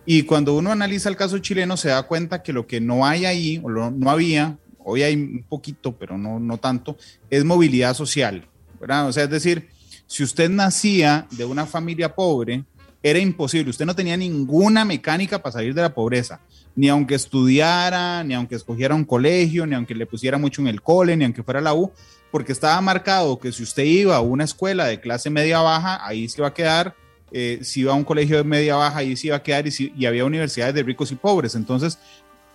[0.05, 3.25] Y cuando uno analiza el caso chileno se da cuenta que lo que no hay
[3.25, 6.97] ahí, o no había, hoy hay un poquito, pero no, no tanto,
[7.31, 8.49] es movilidad social.
[8.81, 9.09] ¿verdad?
[9.09, 9.69] O sea, es decir,
[10.07, 12.65] si usted nacía de una familia pobre,
[13.03, 16.41] era imposible, usted no tenía ninguna mecánica para salir de la pobreza
[16.77, 20.83] ni aunque estudiara, ni aunque escogiera un colegio, ni aunque le pusiera mucho en el
[20.83, 21.93] cole, ni aunque fuera la U,
[22.31, 26.29] porque estaba marcado que si usted iba a una escuela de clase media baja, ahí
[26.29, 26.95] se iba a quedar,
[27.33, 29.93] eh, si iba a un colegio de media baja, ahí se iba a quedar, y,
[29.97, 31.55] y había universidades de ricos y pobres.
[31.55, 31.99] Entonces,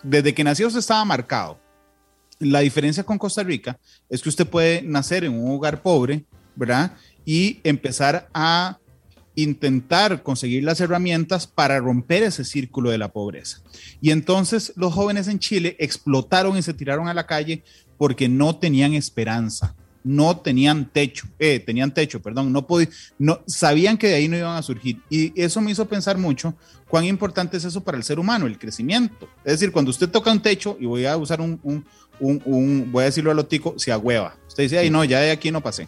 [0.03, 1.59] desde que nació usted estaba marcado.
[2.39, 6.91] La diferencia con Costa Rica es que usted puede nacer en un hogar pobre, ¿verdad?
[7.25, 8.77] Y empezar a
[9.35, 13.61] intentar conseguir las herramientas para romper ese círculo de la pobreza.
[14.01, 17.63] Y entonces los jóvenes en Chile explotaron y se tiraron a la calle
[17.97, 23.97] porque no tenían esperanza, no tenían techo, eh, tenían techo, perdón, no podían, no sabían
[23.97, 25.01] que de ahí no iban a surgir.
[25.09, 26.55] Y eso me hizo pensar mucho
[26.87, 29.27] cuán importante es eso para el ser humano, el crecimiento.
[29.43, 31.85] Es decir, cuando usted toca un techo, y voy a usar un, un,
[32.19, 34.37] un, voy a decirlo a lo tico, se agüeva.
[34.47, 35.87] Usted dice, ay, no, ya de aquí no pasé.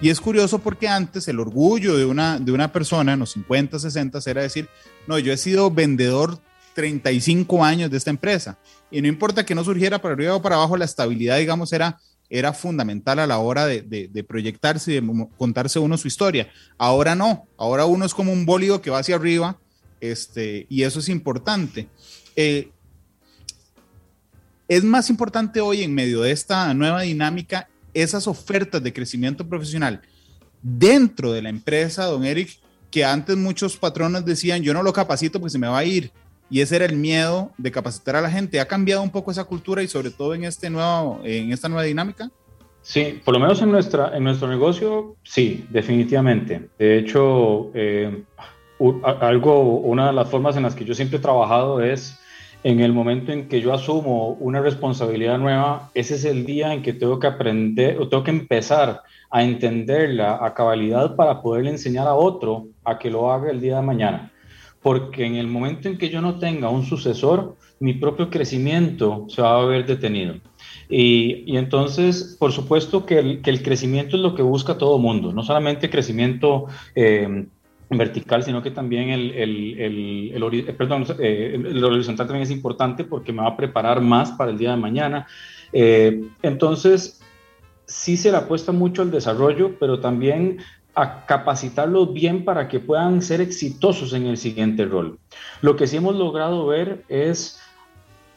[0.00, 3.78] Y es curioso porque antes el orgullo de una, de una persona en los 50,
[3.78, 4.68] 60 era decir,
[5.06, 6.40] no, yo he sido vendedor
[6.74, 8.58] 35 años de esta empresa.
[8.90, 11.98] Y no importa que no surgiera para arriba o para abajo, la estabilidad, digamos, era,
[12.30, 16.50] era fundamental a la hora de, de, proyectarse y de contarse uno su historia.
[16.78, 19.58] Ahora no, ahora uno es como un bólido que va hacia arriba
[20.00, 21.88] este, y eso es importante.
[22.36, 22.70] Eh,
[24.68, 30.00] es más importante hoy en medio de esta nueva dinámica esas ofertas de crecimiento profesional
[30.62, 32.58] dentro de la empresa, don Eric,
[32.90, 36.10] que antes muchos patrones decían, yo no lo capacito porque se me va a ir.
[36.52, 38.58] y ese era el miedo de capacitar a la gente.
[38.58, 41.84] ¿Ha cambiado un poco esa cultura y sobre todo en, este nuevo, en esta nueva
[41.84, 42.28] dinámica?
[42.82, 46.70] Sí, por lo menos en, nuestra, en nuestro negocio, sí, definitivamente.
[46.76, 48.24] De hecho, eh,
[49.20, 52.18] algo, una de las formas en las que yo siempre he trabajado es
[52.62, 56.82] en el momento en que yo asumo una responsabilidad nueva, ese es el día en
[56.82, 62.06] que tengo que aprender o tengo que empezar a entenderla a cabalidad para poderle enseñar
[62.06, 64.32] a otro a que lo haga el día de mañana.
[64.82, 69.40] Porque en el momento en que yo no tenga un sucesor, mi propio crecimiento se
[69.40, 70.34] va a ver detenido.
[70.88, 75.88] Y, entonces, por supuesto que el, crecimiento es lo que busca todo mundo, no solamente
[75.88, 77.46] crecimiento eh,
[77.98, 83.42] vertical, sino que también el, el, perdón, eh, el, horizontal también es importante porque me
[83.42, 85.26] va a preparar más para el día de mañana.
[85.72, 87.20] Eh, entonces,
[87.86, 90.58] sí se le apuesta mucho al desarrollo, pero también
[90.94, 95.18] a capacitarlos bien para que puedan ser exitosos en el siguiente rol.
[95.60, 97.59] Lo que sí hemos logrado ver es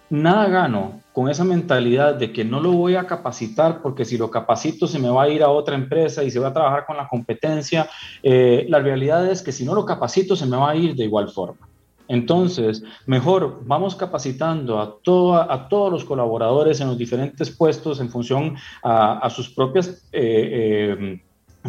[0.10, 4.32] nada gano con esa mentalidad de que no lo voy a capacitar porque si lo
[4.32, 6.98] capacito se me va a ir a otra empresa y se va a trabajar con
[6.98, 7.88] la competencia.
[8.22, 11.06] Eh, la realidad es que si no lo capacito se me va a ir de
[11.06, 11.68] igual forma.
[12.08, 18.56] Entonces, mejor vamos capacitando a, a todos los colaboradores en los diferentes puestos en función
[18.84, 20.08] a, sus propias...
[20.12, 21.22] Eh, eh,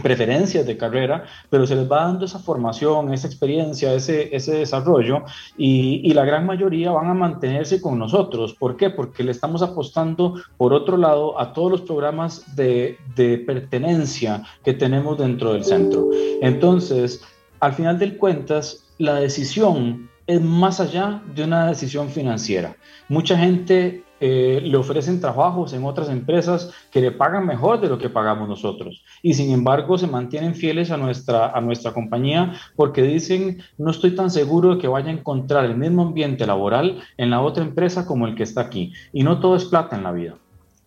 [0.03, 5.25] preferencias de carrera, pero se les va dando esa formación, esa experiencia, ese, ese desarrollo
[5.57, 8.55] y, y, la gran mayoría van a mantenerse con nosotros.
[8.55, 8.91] ¿Por qué?
[8.91, 14.75] Porque le estamos apostando, por otro lado, a todos los programas de, de pertenencia que
[14.75, 16.11] tenemos dentro del centro.
[16.41, 17.23] Entonces,
[17.61, 22.77] al final del cuentas, la decisión es más allá de una decisión financiera.
[23.09, 27.99] Mucha gente eh, le ofrecen trabajos en otras empresas que le pagan mejor de lo
[27.99, 29.05] que pagamos nosotros.
[29.23, 34.15] Y sin embargo se mantienen fieles a nuestra, a nuestra compañía porque dicen, no estoy
[34.15, 38.07] tan seguro de que vaya a encontrar el mismo ambiente laboral en la otra empresa
[38.07, 38.93] como el que está aquí.
[39.13, 40.37] Y no todo es plata en la vida.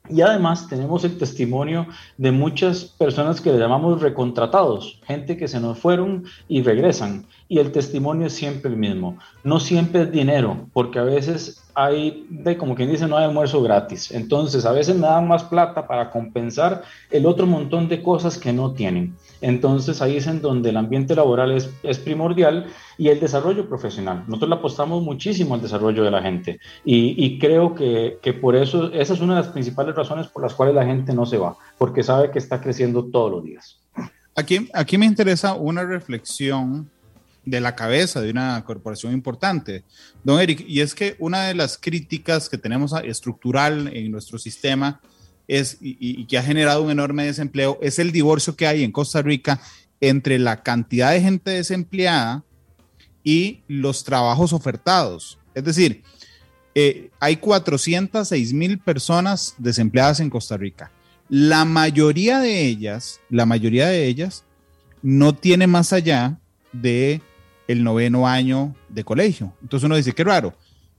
[0.10, 1.88] Y además tenemos el testimonio
[2.18, 7.26] de muchas personas que le llamamos recontratados, gente que se nos fueron y regresan.
[7.50, 9.18] Y el testimonio es siempre el mismo.
[9.44, 13.62] No siempre es dinero, porque a veces hay, de, como quien dice, no hay almuerzo
[13.62, 14.12] gratis.
[14.12, 18.52] Entonces, a veces me dan más plata para compensar el otro montón de cosas que
[18.52, 19.16] no tienen.
[19.42, 22.68] Entonces, ahí es en donde el ambiente laboral es, primordial
[22.98, 24.24] y el desarrollo profesional.
[24.28, 29.14] Nosotros apostamos muchísimo al desarrollo de la gente y, creo que, que, por eso, esa
[29.14, 32.04] es una de las principales razones por las cuales la gente no se va, porque
[32.04, 33.80] sabe que está creciendo todos los días.
[34.36, 36.90] Aquí, aquí me interesa una reflexión
[37.48, 39.86] de la cabeza de una corporación importante,
[40.24, 45.00] don Eric, y es que una de las críticas que tenemos estructural en nuestro sistema
[45.48, 49.62] y, que ha generado un enorme desempleo es el divorcio que hay en Costa Rica
[50.02, 52.44] entre la cantidad de gente desempleada
[53.24, 55.40] y los trabajos ofertados.
[55.56, 56.04] Es decir,
[56.76, 60.92] eh, hay 406 mil personas desempleadas en Costa Rica.
[61.30, 64.44] La mayoría de ellas, la mayoría de ellas
[65.02, 66.40] no tiene más allá
[66.72, 67.22] de
[67.68, 69.54] el noveno año de colegio.
[69.62, 70.54] Entonces uno dice, qué raro,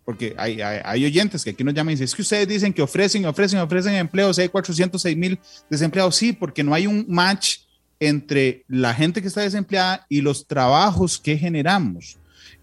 [0.09, 3.27] porque hay, oyentes que aquí nos llaman y dicen, es que ustedes dicen que ofrecen,
[3.27, 5.39] ofrecen, ofrecen empleos, hay 406 mil
[5.69, 6.17] desempleados.
[6.17, 7.59] Sí, porque no hay un match
[8.01, 12.17] entre la gente que está desempleada y los trabajos que generamos.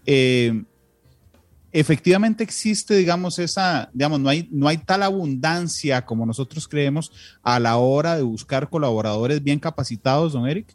[0.04, 0.60] Eh,
[1.70, 7.12] efectivamente existe, digamos, esa, digamos, no hay, no hay tal abundancia como nosotros creemos
[7.44, 10.66] a la hora de buscar colaboradores bien capacitados, don Eric.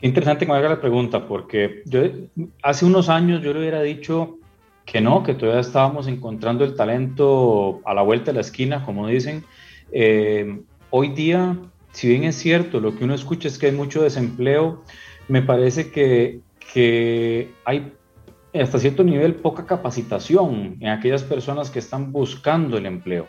[0.00, 2.02] Interesante que me haga la pregunta, porque yo
[2.62, 4.36] hace unos años yo le hubiera dicho
[4.90, 9.06] que no, que todavía estábamos encontrando el talento a la vuelta de la esquina, como
[9.06, 9.44] dicen.
[9.92, 11.56] Eh, hoy día,
[11.92, 14.82] si bien es cierto, lo que uno escucha es que hay mucho desempleo,
[15.28, 16.40] me parece que,
[16.72, 17.92] que hay
[18.52, 23.28] hasta cierto nivel poca capacitación en aquellas personas que están buscando el empleo.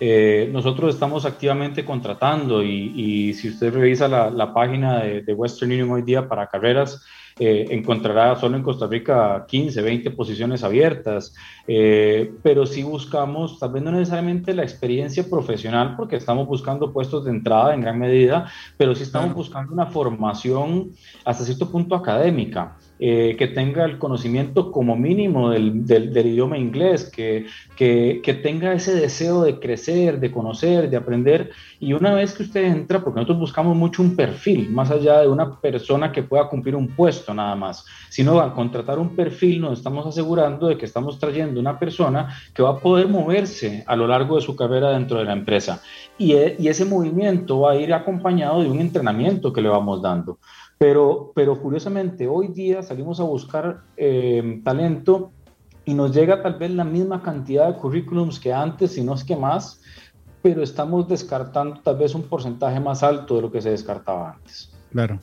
[0.00, 6.02] Eh, nosotros estamos activamente contratando y, si usted revisa la, página de, Western Union hoy
[6.02, 7.04] día para carreras,
[7.38, 11.34] eh, encontrará solo en Costa Rica 15, 20 posiciones abiertas,
[11.66, 17.24] eh, pero sí buscamos, tal vez no necesariamente la experiencia profesional, porque estamos buscando puestos
[17.24, 20.92] de entrada en gran medida, pero sí estamos buscando una formación
[21.24, 22.76] hasta cierto punto académica.
[23.00, 27.46] Eh, que tenga el conocimiento como mínimo del, idioma inglés, que,
[27.76, 31.50] que, tenga ese deseo de crecer, de conocer, de aprender.
[31.80, 35.28] Y una vez que usted entra, porque nosotros buscamos mucho un perfil, más allá de
[35.28, 39.78] una persona que pueda cumplir un puesto nada más, sino al contratar un perfil nos
[39.78, 44.06] estamos asegurando de que estamos trayendo una persona que va a poder moverse a lo
[44.06, 45.82] largo de su carrera dentro de la empresa.
[46.16, 50.00] Y, e, y ese movimiento va a ir acompañado de un entrenamiento que le vamos
[50.00, 50.38] dando.
[50.78, 55.32] Pero, pero curiosamente, hoy día salimos a buscar eh, talento
[55.84, 59.24] y nos llega tal vez la misma cantidad de currículums que antes, si no es
[59.24, 59.80] que más,
[60.42, 64.70] pero estamos descartando tal vez un porcentaje más alto de lo que se descartaba antes.
[64.92, 65.20] Claro.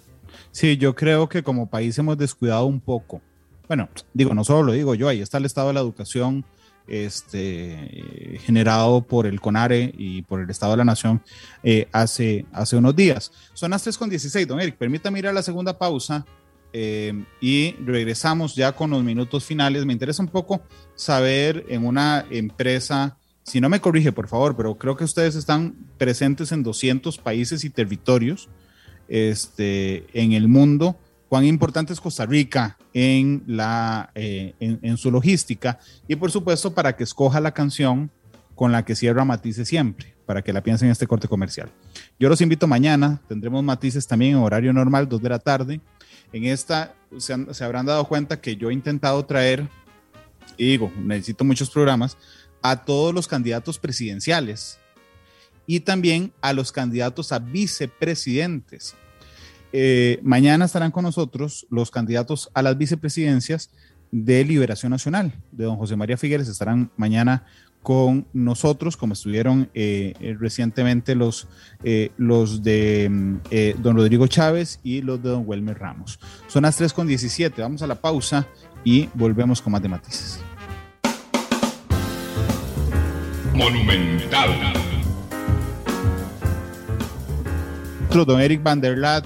[0.51, 3.21] Sí, yo creo que como país hemos descuidado un poco.
[3.67, 6.43] Bueno, digo, no solo lo digo yo, ahí está el estado de la educación
[6.87, 11.21] este, generado por el CONARE y por el Estado de la Nación
[11.63, 13.31] eh, hace, hace unos días.
[13.53, 14.77] Son las 3.16, don Eric.
[14.77, 16.25] Permítame ir a la segunda pausa
[16.73, 19.85] eh, y regresamos ya con los minutos finales.
[19.85, 20.61] Me interesa un poco
[20.95, 25.75] saber en una empresa, si no me corrige por favor, pero creo que ustedes están
[25.97, 28.49] presentes en 200 países y territorios
[29.07, 30.97] este, en el mundo.
[31.31, 36.97] Cuán importante es Costa Rica en, la, eh, en, su logística y por supuesto para
[36.97, 38.11] que escoja la canción
[38.53, 41.71] con la que cierra Matices siempre, para que la piensen en este corte comercial.
[42.19, 45.79] Yo los invito mañana, tendremos Matices también en horario normal, 2 de la tarde
[46.33, 49.69] en esta se, habrán dado cuenta que yo he intentado traer,
[50.57, 52.17] y digo, necesito muchos programas,
[52.61, 54.79] a todos los candidatos presidenciales
[55.65, 58.97] y también a los candidatos a vicepresidentes.
[59.73, 63.71] Eh, mañana estarán con nosotros los candidatos a las vicepresidencias
[64.11, 66.47] de Liberación Nacional, de don José María Figueres.
[66.47, 67.45] Estarán mañana
[67.83, 71.47] con nosotros, como estuvieron eh, eh, recientemente los,
[71.83, 76.19] eh, los de mm, don Rodrigo Chávez y los de don Welmer Ramos.
[76.47, 78.47] Son las 3.17, vamos a la pausa
[78.83, 80.39] y volvemos con más de matices.
[83.53, 84.49] Monumental.
[88.13, 89.25] Don Eric Van der Laat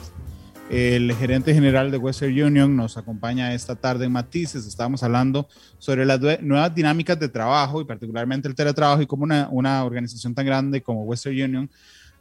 [0.69, 4.65] el gerente general de Western Union nos acompaña esta tarde en Matices.
[4.65, 5.47] Estábamos hablando
[5.77, 10.33] sobre las nuevas dinámicas de trabajo y particularmente el teletrabajo y cómo una, una, organización
[10.33, 11.69] tan grande como Western Union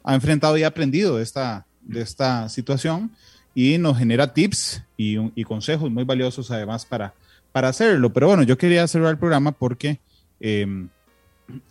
[0.03, 3.11] ha enfrentado y aprendido de esta, de esta situación
[3.55, 7.15] y nos genera tips y, y consejos muy valiosos además para,
[7.51, 8.13] para hacerlo.
[8.13, 9.99] Pero bueno, yo quería cerrar el programa porque
[10.39, 10.89] em,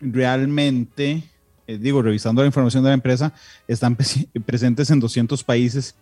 [0.01, 1.23] realmente,
[1.69, 3.33] eh, digo, revisando la información de la empresa,
[3.69, 3.97] están
[4.45, 5.95] presentes en 200 países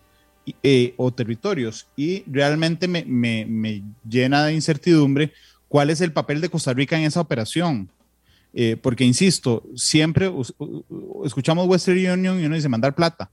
[0.61, 1.87] eh, o territorios.
[1.95, 5.31] Y realmente me, me, me, llena de incertidumbre
[5.69, 7.89] cuál es el papel de Costa Rica en esa operación.
[8.53, 10.31] Eh, porque, insisto, siempre
[11.25, 13.31] escuchamos Western Union y uno dice mandar plata,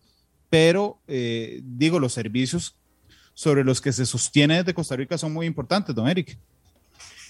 [0.49, 2.77] pero eh, digo, los servicios
[3.35, 6.39] sobre los que se sostiene desde Costa Rica son muy importantes, don Eric.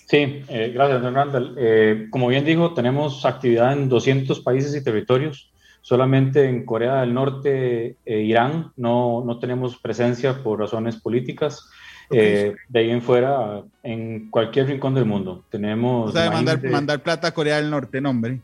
[0.09, 2.09] Sí, gracias, don Randall.
[2.11, 5.51] como bien dijo, tenemos actividad en 200 países y territorios.
[5.83, 11.69] Solamente en Corea del Norte e Irán no, no tenemos presencia por razones políticas.
[12.13, 15.45] Eh, de ahí en fuera, en cualquier rincón del mundo.
[15.49, 16.11] Tenemos.
[16.11, 18.41] O sea, mandar, mandar plata a Corea del Norte, no, hombre.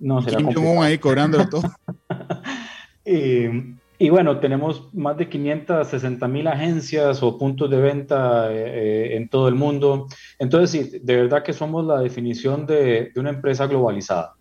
[0.00, 1.62] No, será Kim ahí cobrándolo todo.
[3.06, 9.28] y, y, bueno, tenemos más de 560 mil agencias o puntos de venta eh, en
[9.28, 10.08] todo el mundo.
[10.40, 14.34] Entonces, sí, de verdad que somos la definición de, de una empresa globalizada.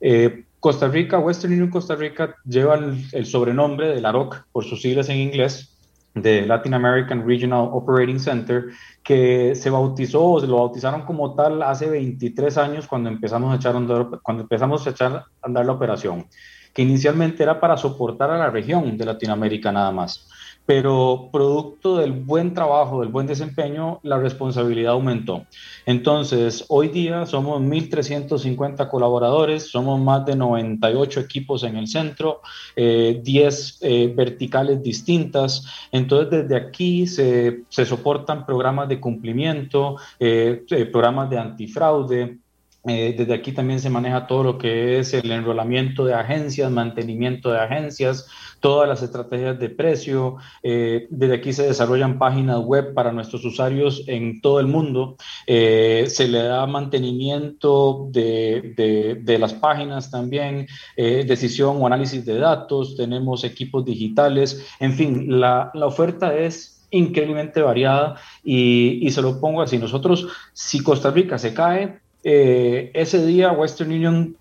[0.00, 4.80] Eh, Costa Rica, Western Union Costa Rica lleva el, sobrenombre de la ROC por sus
[4.80, 5.76] siglas en inglés,
[6.14, 8.66] de Latin American Regional Operating Center,
[9.02, 13.74] que se bautizó, se lo bautizaron como tal hace 23 años cuando empezamos a echar,
[13.74, 16.28] andar, cuando empezamos a echar a andar la operación,
[16.72, 20.28] que inicialmente era para soportar a la región de Latinoamérica nada más
[20.64, 25.44] pero producto del buen trabajo, del buen desempeño, la responsabilidad aumentó.
[25.86, 32.42] Entonces, hoy día somos 1.350 colaboradores, somos más de 98 equipos en el centro,
[32.76, 35.64] 10 eh, eh, verticales distintas.
[35.90, 42.38] Entonces, desde aquí se, soportan programas de cumplimiento, eh, programas de antifraude,
[42.84, 47.52] eh, desde aquí también se maneja todo lo que es el enrolamiento de agencias, mantenimiento
[47.52, 48.28] de agencias,
[48.58, 50.36] todas las estrategias de precio.
[50.62, 55.16] Eh, desde aquí se desarrollan páginas web para nuestros usuarios en todo el mundo.
[55.46, 62.96] Eh, se le da mantenimiento de, de, las páginas también, decisión o análisis de datos.
[62.96, 64.66] Tenemos equipos digitales.
[64.80, 69.78] En fin, la, la oferta es increíblemente variada y, y se lo pongo así.
[69.78, 74.36] Nosotros, si Costa Rica se cae, eh, ese día Western Union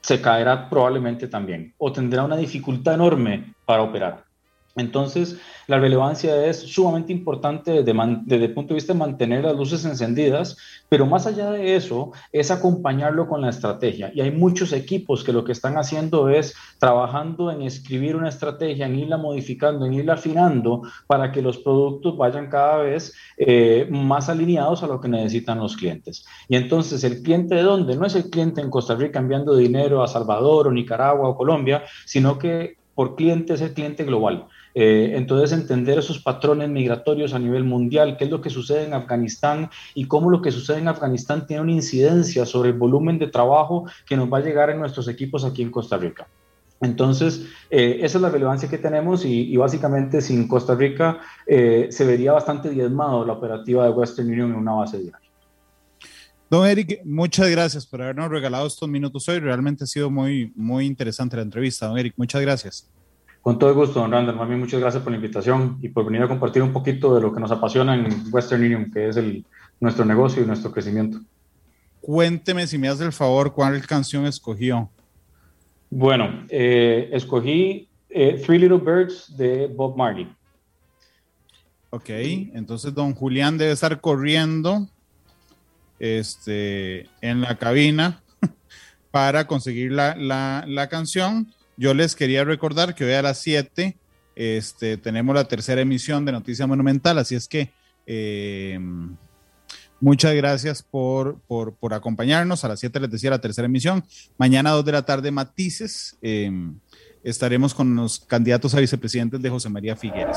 [0.00, 4.24] se caerá probablemente también o tendrá una dificultad enorme para operar.
[4.76, 9.84] Entonces, la relevancia es sumamente importante desde, el punto de vista de mantener las luces
[9.84, 10.56] encendidas,
[10.88, 14.10] pero más allá de eso, es acompañarlo con la estrategia.
[14.14, 18.86] Y hay muchos equipos que lo que están haciendo es trabajando en escribir una estrategia,
[18.86, 24.28] en irla modificando, en irla afinando para que los productos vayan cada vez eh, más
[24.28, 26.24] alineados a lo que necesitan los clientes.
[26.48, 27.96] Y entonces, ¿el cliente de dónde?
[27.96, 31.84] No es el cliente en Costa Rica enviando dinero a Salvador o Nicaragua o Colombia,
[32.06, 34.46] sino que por cliente es el cliente global.
[34.74, 38.94] Eh, entonces, entender esos patrones migratorios a nivel mundial, qué es lo que sucede en
[38.94, 43.26] Afganistán y cómo lo que sucede en Afganistán tiene una incidencia sobre el volumen de
[43.26, 46.28] trabajo que nos va a llegar en nuestros equipos aquí en Costa Rica.
[46.80, 52.06] Entonces, eh, esa es la relevancia que tenemos y, básicamente sin Costa Rica eh, se
[52.06, 55.20] vería bastante diezmado la operativa de Western Union en una base diaria.
[56.48, 59.38] Don Eric, muchas gracias por habernos regalado estos minutos hoy.
[59.38, 61.86] Realmente ha sido muy, muy interesante la entrevista.
[61.86, 62.90] Don Eric, muchas gracias.
[63.42, 64.36] Con todo gusto, don Randall.
[64.36, 67.32] Mami, muchas gracias por la invitación y por venir a compartir un poquito de lo
[67.32, 69.44] que nos apasiona en Western Union, que es el,
[69.80, 71.18] nuestro negocio y nuestro crecimiento.
[72.00, 74.90] Cuénteme, si me hace el favor, cuál canción escogió.
[75.90, 80.30] Bueno, eh, escogí eh, Three Little Birds de Bob Marley.
[81.90, 84.88] Ok, entonces don Julián debe estar corriendo
[85.98, 88.22] este, en la cabina
[89.10, 91.52] para conseguir la, canción.
[91.80, 93.96] Yo les quería recordar que hoy a las 7
[94.36, 97.72] este, tenemos la tercera emisión de Noticia Monumental, así es que
[98.04, 98.78] eh,
[99.98, 102.66] muchas gracias por, por, acompañarnos.
[102.66, 104.04] A las 7 les decía la tercera emisión.
[104.36, 106.18] Mañana a 2 de la tarde, Matices.
[106.20, 106.52] Eh,
[107.24, 110.36] estaremos con los candidatos a vicepresidentes de José María Figueres.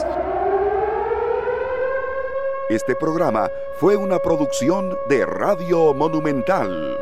[2.69, 3.49] Este programa
[3.81, 6.95] fue una producción de Radio Monumental.